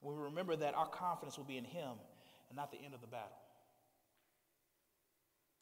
[0.00, 1.92] When we remember that, our confidence will be in Him
[2.48, 3.36] and not the end of the battle.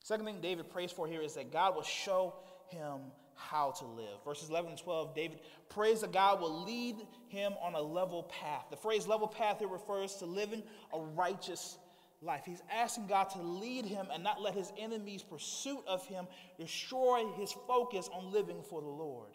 [0.04, 2.34] Second thing David prays for here is that God will show
[2.70, 3.00] him
[3.34, 4.22] how to live.
[4.24, 6.96] Verses 11 and 12, David prays that God will lead
[7.28, 8.66] him on a level path.
[8.70, 10.62] The phrase level path here refers to living
[10.92, 11.78] a righteous
[12.20, 12.42] life.
[12.44, 16.26] He's asking God to lead him and not let his enemies' pursuit of him
[16.58, 19.30] destroy his focus on living for the Lord.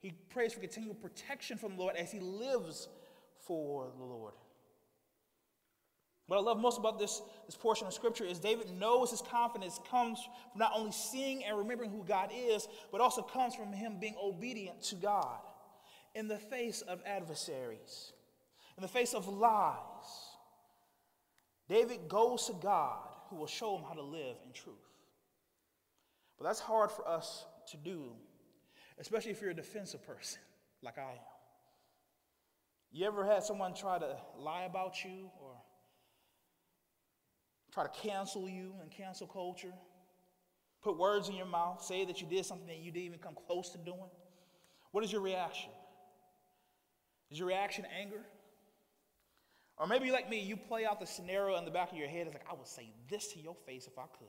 [0.00, 2.88] He prays for continual protection from the Lord as he lives
[3.46, 4.34] for the Lord.
[6.26, 9.78] What I love most about this, this portion of scripture is David knows his confidence
[9.88, 10.20] comes
[10.50, 14.16] from not only seeing and remembering who God is, but also comes from him being
[14.20, 15.38] obedient to God
[16.14, 18.12] in the face of adversaries,
[18.76, 19.76] in the face of lies.
[21.68, 22.98] David goes to God
[23.28, 24.74] who will show him how to live in truth.
[26.38, 28.12] But that's hard for us to do,
[28.98, 30.40] especially if you're a defensive person
[30.82, 31.18] like I am.
[32.90, 35.50] You ever had someone try to lie about you or
[37.76, 39.74] try to cancel you and cancel culture,
[40.82, 43.34] put words in your mouth, say that you did something that you didn't even come
[43.46, 44.08] close to doing,
[44.92, 45.68] what is your reaction?
[47.30, 48.22] Is your reaction anger?
[49.76, 52.26] Or maybe like me, you play out the scenario in the back of your head.
[52.26, 54.28] It's like, I would say this to your face if I could.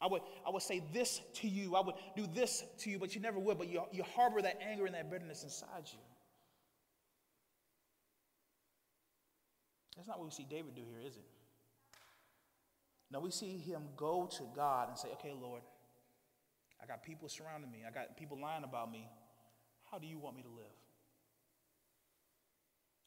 [0.00, 1.76] I would, I would say this to you.
[1.76, 3.58] I would do this to you, but you never would.
[3.58, 5.98] But you, you harbor that anger and that bitterness inside you.
[9.96, 11.24] That's not what we see David do here, is it?
[13.10, 15.62] Now we see him go to God and say, okay, Lord,
[16.82, 19.08] I got people surrounding me, I got people lying about me.
[19.90, 20.66] How do you want me to live?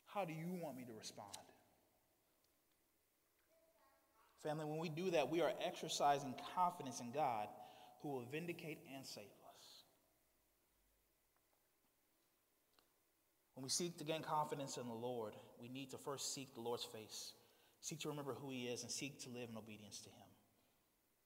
[0.05, 1.29] How do you want me to respond?
[4.41, 7.47] Family, when we do that, we are exercising confidence in God
[8.01, 9.83] who will vindicate and save us.
[13.53, 16.61] When we seek to gain confidence in the Lord, we need to first seek the
[16.61, 17.33] Lord's face.
[17.81, 20.27] Seek to remember who he is and seek to live in obedience to him.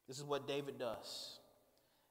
[0.08, 1.40] This is what David does.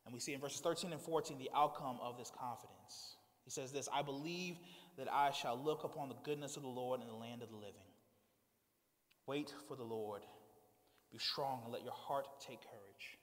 [0.04, 3.16] And we see in verses 13 and 14 the outcome of this confidence.
[3.44, 4.56] He says this I believe
[4.98, 7.56] that I shall look upon the goodness of the Lord in the land of the
[7.56, 7.74] living.
[9.26, 10.22] Wait for the Lord.
[11.12, 13.18] Be strong and let your heart take courage.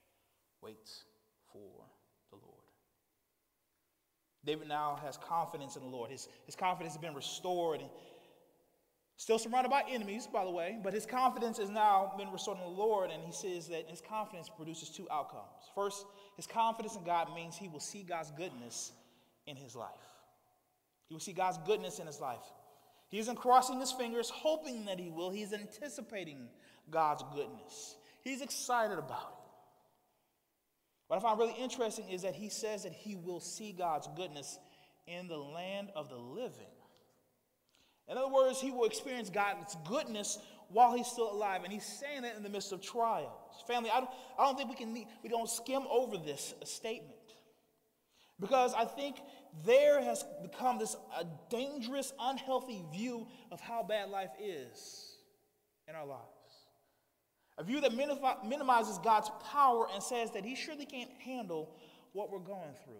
[0.61, 0.89] Wait
[1.51, 1.85] for
[2.29, 2.59] the Lord.
[4.45, 6.11] David now has confidence in the Lord.
[6.11, 7.81] His, his confidence has been restored.
[7.81, 7.89] And
[9.19, 12.63] Still surrounded by enemies, by the way, but his confidence has now been restored in
[12.63, 15.43] the Lord, and he says that his confidence produces two outcomes.
[15.75, 16.05] First,
[16.37, 18.93] his confidence in God means he will see God's goodness
[19.45, 19.89] in his life.
[21.09, 22.39] He will see God's goodness in his life.
[23.09, 26.47] He isn't crossing his fingers hoping that he will, he's anticipating
[26.89, 27.97] God's goodness.
[28.21, 29.49] He's excited about it.
[31.07, 34.57] What I find really interesting is that he says that he will see God's goodness
[35.07, 36.71] in the land of the living.
[38.09, 40.39] In other words, he will experience God's goodness
[40.69, 41.61] while he's still alive.
[41.63, 43.63] And he's saying that in the midst of trials.
[43.67, 47.13] Family, I don't, I don't think we can we don't skim over this statement.
[48.39, 49.17] Because I think
[49.65, 55.17] there has become this a dangerous, unhealthy view of how bad life is
[55.87, 56.23] in our lives.
[57.57, 61.75] A view that minimizes God's power and says that he surely can't handle
[62.13, 62.93] what we're going through.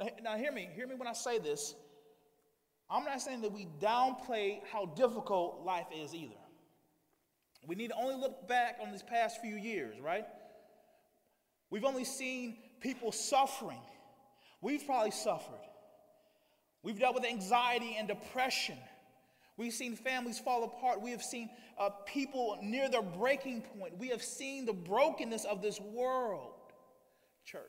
[0.00, 1.76] Now, now hear me, hear me when I say this.
[2.92, 6.34] I'm not saying that we downplay how difficult life is either.
[7.66, 10.26] We need to only look back on these past few years, right?
[11.70, 13.80] We've only seen people suffering.
[14.60, 15.54] We've probably suffered.
[16.82, 18.76] We've dealt with anxiety and depression.
[19.56, 21.00] We've seen families fall apart.
[21.00, 23.96] We have seen uh, people near their breaking point.
[23.96, 26.52] We have seen the brokenness of this world,
[27.46, 27.62] church.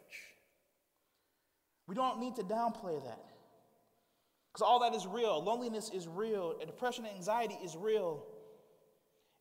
[1.87, 3.32] We don't need to downplay that.
[4.53, 5.43] Because all that is real.
[5.43, 6.53] Loneliness is real.
[6.59, 8.23] Depression and anxiety is real.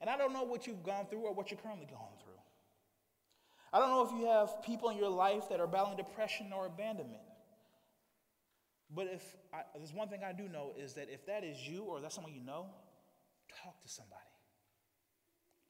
[0.01, 2.33] And I don't know what you've gone through or what you're currently going through.
[3.75, 6.67] I don't know if you have people in your life that are battling depression or
[6.67, 7.23] abandonment.
[8.95, 11.83] But if I, there's one thing I do know is that if that is you
[11.85, 12.67] or that's someone you know,
[13.63, 14.21] talk to somebody.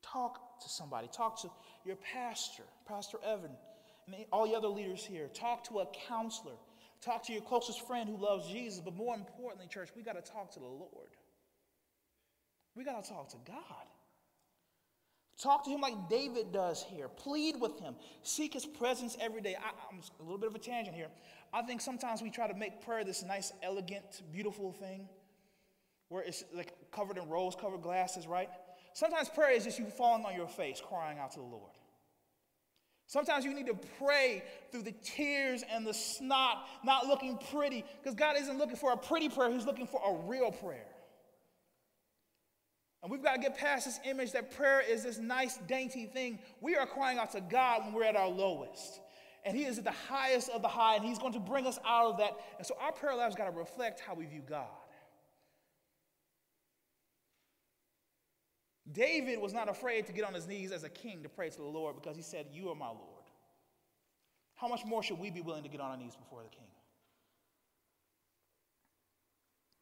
[0.03, 1.09] Talk to somebody.
[1.13, 1.51] Talk to
[1.85, 3.51] your pastor, Pastor Evan,
[4.07, 5.29] and all the other leaders here.
[5.29, 6.55] Talk to a counselor.
[7.03, 10.33] Talk to your closest friend who loves Jesus, but more importantly, church, we got to
[10.33, 11.11] talk to the Lord.
[12.77, 13.87] We got to talk to God.
[15.43, 17.09] Talk to him like David does here.
[17.09, 17.97] Plead with him.
[18.23, 19.57] Seek his presence every day.
[19.59, 21.09] I, am a little bit of a tangent here.
[21.53, 25.09] I think sometimes we try to make prayer this nice, elegant, beautiful thing
[26.09, 28.49] where it's like covered in rose colored glasses, right?
[28.95, 31.73] Sometimes prayer is just you falling on your face, crying out to the Lord.
[33.13, 38.15] Sometimes you need to pray through the tears and the snot, not looking pretty, because
[38.15, 40.87] God isn't looking for a pretty prayer, He's looking for a real prayer.
[43.03, 46.39] And we've got to get past this image that prayer is this nice, dainty thing.
[46.63, 49.03] We are crying out to God when we're at our lowest.
[49.45, 51.79] And He is at the highest of the high, and He's going to bring us
[51.87, 52.33] out of that.
[52.57, 54.71] And so our prayer lives got to reflect how we view God.
[58.91, 61.57] David was not afraid to get on his knees as a king to pray to
[61.57, 63.23] the Lord because he said, You are my Lord.
[64.57, 66.67] How much more should we be willing to get on our knees before the king?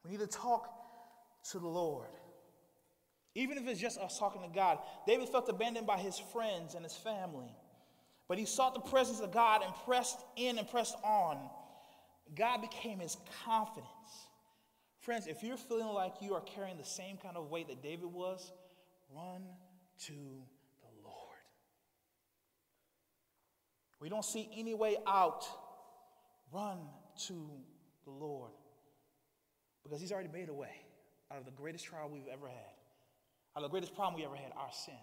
[0.03, 0.69] We need to talk
[1.51, 2.07] to the Lord.
[3.33, 4.79] Even if it's just us talking to God.
[5.07, 7.55] David felt abandoned by his friends and his family.
[8.27, 11.37] But he sought the presence of God and pressed in and pressed on.
[12.35, 13.89] God became his confidence.
[14.99, 18.11] Friends, if you're feeling like you are carrying the same kind of weight that David
[18.11, 18.51] was,
[19.15, 19.43] Run
[20.05, 21.37] to the Lord.
[23.99, 25.45] We don't see any way out.
[26.51, 26.77] Run
[27.27, 27.49] to
[28.05, 28.51] the Lord.
[29.83, 30.85] Because He's already made a way
[31.31, 32.75] out of the greatest trial we've ever had,
[33.55, 34.93] out of the greatest problem we ever had, our sin.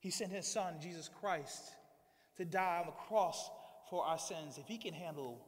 [0.00, 1.72] He sent His Son, Jesus Christ,
[2.36, 3.50] to die on the cross
[3.90, 4.58] for our sins.
[4.58, 5.44] If He can handle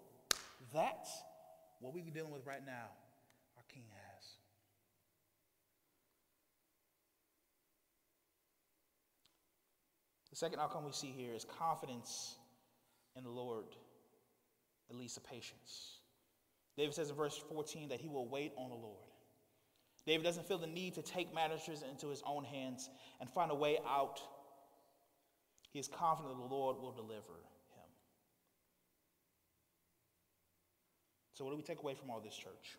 [0.75, 1.07] that,
[1.81, 2.89] what we're dealing with right now,
[3.57, 4.27] our King has.
[10.30, 12.37] The second outcome we see here is confidence
[13.15, 13.67] in the Lord,
[14.89, 15.99] at least a patience.
[16.79, 19.05] David says in verse 14 that he will wait on the Lord.
[20.07, 22.89] David doesn't feel the need to take matters into his own hands
[23.21, 24.19] and find a way out.
[25.75, 27.37] He is confident that the Lord will deliver
[27.75, 27.91] him.
[31.35, 32.79] So, what do we take away from all this, church?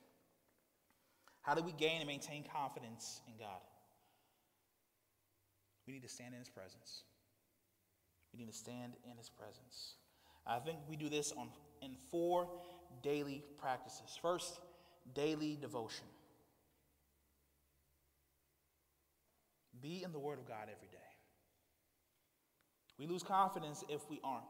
[1.43, 3.62] How do we gain and maintain confidence in God?
[5.86, 7.03] We need to stand in his presence.
[8.34, 9.95] We need to stand in his presence.
[10.45, 11.49] I think we do this on,
[11.82, 12.47] in four
[13.03, 14.17] daily practices.
[14.21, 14.59] First,
[15.13, 16.05] daily devotion.
[19.82, 20.97] Be in the Word of God every day.
[22.99, 24.43] We lose confidence if we aren't.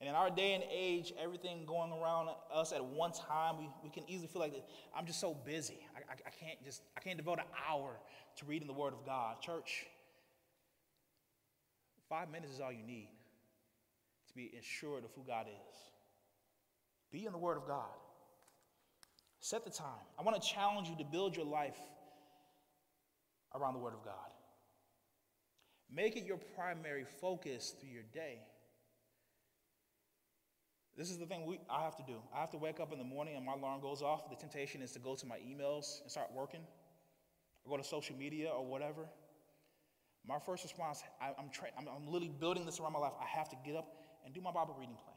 [0.00, 3.90] And in our day and age, everything going around us at one time, we, we
[3.90, 4.52] can easily feel like
[4.94, 5.80] I'm just so busy.
[5.96, 7.98] I, I, I can't just I can't devote an hour
[8.36, 9.40] to reading the Word of God.
[9.40, 9.86] Church,
[12.08, 13.08] Five minutes is all you need
[14.28, 15.76] to be assured of who God is.
[17.10, 17.84] Be in the Word of God.
[19.40, 19.86] Set the time.
[20.18, 21.78] I want to challenge you to build your life
[23.54, 24.14] around the Word of God.
[25.94, 28.40] Make it your primary focus through your day.
[30.96, 32.16] This is the thing we, I have to do.
[32.34, 34.28] I have to wake up in the morning and my alarm goes off.
[34.28, 36.60] The temptation is to go to my emails and start working,
[37.64, 39.08] or go to social media or whatever.
[40.28, 43.12] My first response, I, am tra- I'm, I'm literally building this around my life.
[43.20, 45.14] I have to get up and do my Bible reading plan.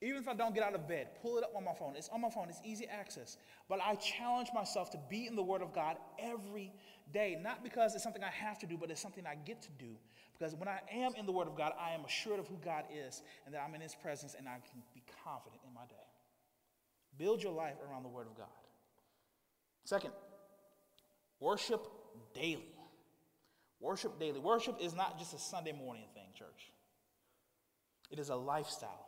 [0.00, 1.94] Even if I don't get out of bed, pull it up on my phone.
[1.96, 3.36] It's on my phone, it's easy access.
[3.68, 6.72] But I challenge myself to be in the Word of God every
[7.12, 9.70] day, not because it's something I have to do, but it's something I get to
[9.78, 9.96] do.
[10.38, 12.84] Because when I am in the Word of God, I am assured of who God
[12.94, 15.96] is and that I'm in His presence and I can be confident in my day.
[17.18, 18.46] Build your life around the Word of God.
[19.84, 20.12] Second,
[21.40, 21.88] worship
[22.34, 22.77] daily.
[23.80, 24.40] Worship daily.
[24.40, 26.72] Worship is not just a Sunday morning thing, church,
[28.10, 29.06] it is a lifestyle.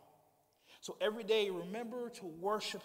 [0.80, 2.82] So every day, remember to worship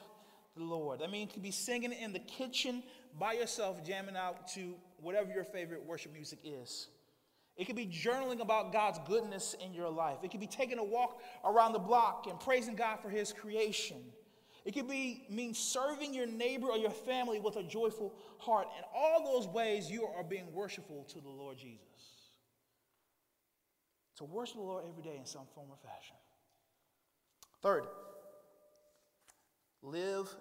[0.57, 1.01] the Lord.
[1.01, 2.83] I mean, you could be singing in the kitchen
[3.17, 6.87] by yourself, jamming out to whatever your favorite worship music is.
[7.57, 10.17] It could be journaling about God's goodness in your life.
[10.23, 13.97] It could be taking a walk around the block and praising God for His creation.
[14.65, 18.67] It could be mean serving your neighbor or your family with a joyful heart.
[18.77, 21.85] In all those ways, you are being worshipful to the Lord Jesus.
[24.15, 26.15] So worship the Lord every day in some form or fashion.
[27.61, 27.83] Third,
[29.83, 30.33] live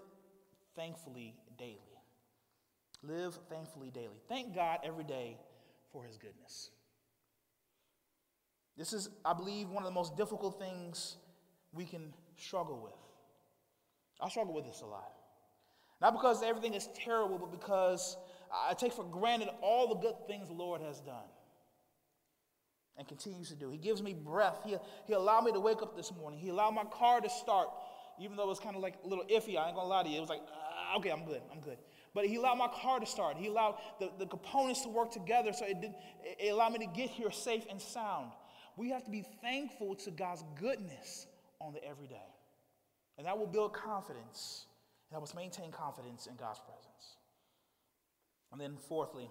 [0.75, 1.79] thankfully daily.
[3.03, 4.21] Live thankfully daily.
[4.27, 5.37] Thank God every day
[5.91, 6.71] for his goodness.
[8.75, 11.17] This is, I believe, one of the most difficult things
[11.71, 13.04] we can struggle with.
[14.21, 15.11] I struggle with this a lot.
[16.01, 18.17] Not because everything is terrible, but because
[18.53, 21.29] I take for granted all the good things the Lord has done
[22.97, 23.69] and continues to do.
[23.69, 24.59] He gives me breath.
[24.65, 26.39] He, he allowed me to wake up this morning.
[26.39, 27.67] He allowed my car to start,
[28.19, 29.57] even though it was kind of like a little iffy.
[29.57, 30.17] I ain't gonna lie to you.
[30.17, 31.77] It was like, uh, okay, I'm good, I'm good.
[32.13, 33.35] But he allowed my car to start.
[33.35, 35.93] He allowed the, the components to work together so it, did,
[36.23, 38.31] it allowed me to get here safe and sound.
[38.77, 41.27] We have to be thankful to God's goodness
[41.59, 42.34] on the everyday.
[43.17, 44.65] And that will build confidence.
[45.09, 47.17] And that will maintain confidence in God's presence.
[48.51, 49.29] And then, fourthly,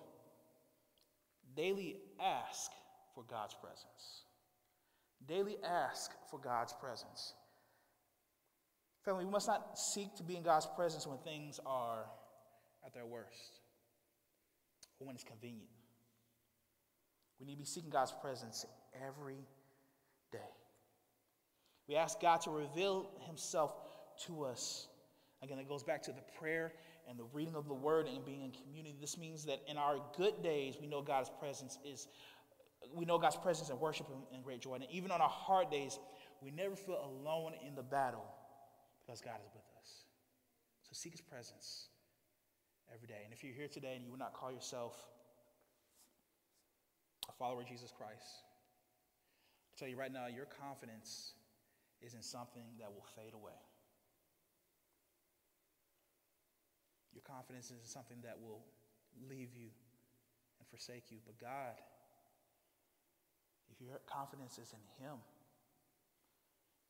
[1.56, 2.70] daily ask
[3.14, 4.24] for God's presence.
[5.26, 7.34] Daily ask for God's presence.
[9.04, 12.06] Family, we must not seek to be in God's presence when things are
[12.84, 13.60] at their worst
[14.98, 15.68] or when it's convenient.
[17.38, 18.64] We need to be seeking God's presence
[19.06, 19.46] every
[20.32, 20.38] day.
[21.88, 23.74] We ask God to reveal Himself
[24.26, 24.88] to us.
[25.42, 26.72] Again, it goes back to the prayer
[27.08, 28.96] and the reading of the word and being in community.
[28.98, 32.08] This means that in our good days, we know God's presence is,
[32.94, 34.74] we know God's presence and worship Him in great joy.
[34.74, 35.98] And even on our hard days,
[36.40, 38.24] we never feel alone in the battle
[39.04, 40.04] because God is with us.
[40.82, 41.88] So seek His presence
[42.94, 43.20] every day.
[43.24, 44.94] And if you're here today and you would not call yourself
[47.28, 48.44] a follower of Jesus Christ,
[49.68, 51.34] I tell you right now, your confidence
[52.04, 53.56] is in something that will fade away.
[57.12, 58.60] Your confidence isn't something that will
[59.30, 59.70] leave you
[60.58, 61.18] and forsake you.
[61.24, 61.78] But God,
[63.70, 65.16] if your confidence is in Him,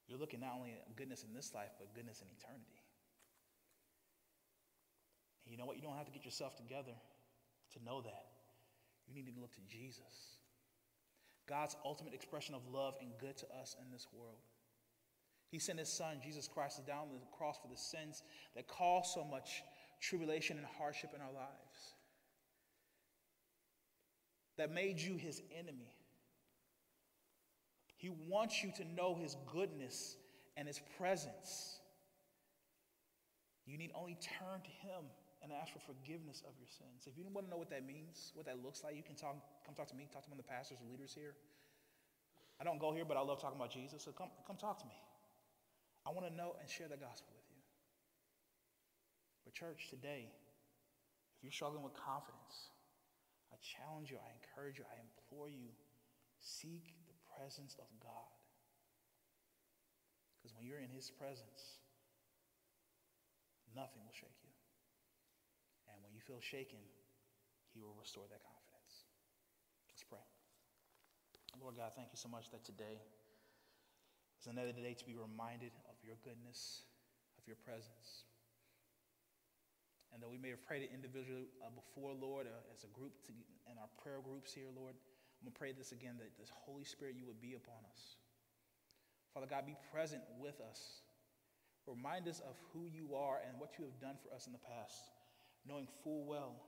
[0.09, 2.83] you're looking not only at goodness in this life, but goodness in eternity.
[5.45, 5.77] And you know what?
[5.77, 6.97] You don't have to get yourself together
[7.73, 8.27] to know that.
[9.07, 10.41] You need to look to Jesus,
[11.47, 14.41] God's ultimate expression of love and good to us in this world.
[15.55, 18.25] He sent his son, Jesus Christ, down the cross for the sins
[18.57, 19.63] that cause so much
[20.01, 21.95] tribulation and hardship in our lives,
[24.59, 25.95] that made you his enemy.
[27.95, 30.17] He wants you to know his goodness
[30.57, 31.79] and his presence.
[33.65, 35.05] You need only turn to him
[35.41, 37.07] and ask for forgiveness of your sins.
[37.07, 39.37] If you want to know what that means, what that looks like, you can talk,
[39.65, 41.37] come talk to me, talk to one of the pastors or leaders here.
[42.61, 44.87] I don't go here, but I love talking about Jesus, so come, come talk to
[44.87, 44.95] me.
[46.05, 47.65] I want to know and share the gospel with you.
[49.45, 52.73] But, church, today, if you're struggling with confidence,
[53.53, 55.73] I challenge you, I encourage you, I implore you,
[56.41, 58.33] seek the presence of God.
[60.37, 61.81] Because when you're in His presence,
[63.73, 64.53] nothing will shake you.
[65.89, 66.81] And when you feel shaken,
[67.73, 69.09] He will restore that confidence.
[69.89, 70.25] Let's pray.
[71.57, 73.01] Lord God, thank you so much that today
[74.45, 76.85] is another day to be reminded of your goodness,
[77.41, 78.29] of your presence.
[80.13, 83.17] And that we may have prayed it individually uh, before, Lord, uh, as a group
[83.25, 83.33] to,
[83.73, 84.93] in our prayer groups here, Lord.
[85.41, 88.21] I'm going to pray this again that this Holy Spirit, you would be upon us.
[89.33, 91.01] Father God, be present with us.
[91.89, 94.61] Remind us of who you are and what you have done for us in the
[94.61, 95.09] past,
[95.65, 96.61] knowing full well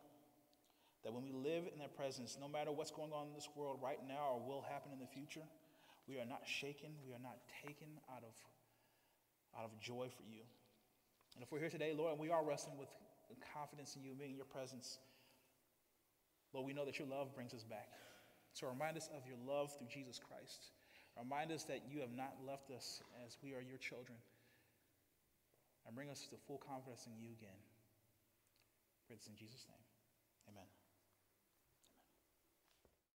[1.05, 3.79] that when we live in their presence, no matter what's going on in this world
[3.85, 5.45] right now or will happen in the future,
[6.09, 8.35] we are not shaken, we are not taken out of,
[9.59, 10.43] out of joy for you.
[11.35, 12.89] And if we're here today, Lord, and we are wrestling with
[13.53, 14.99] confidence in you, being in your presence,
[16.55, 17.89] Lord, we know that your love brings us back.
[18.55, 20.73] So remind us of your love through Jesus Christ.
[21.19, 24.17] Remind us that you have not left us as we are your children.
[25.87, 27.59] And bring us to full confidence in you again.
[29.07, 29.85] Pray this in Jesus' name.
[30.51, 30.76] Amen.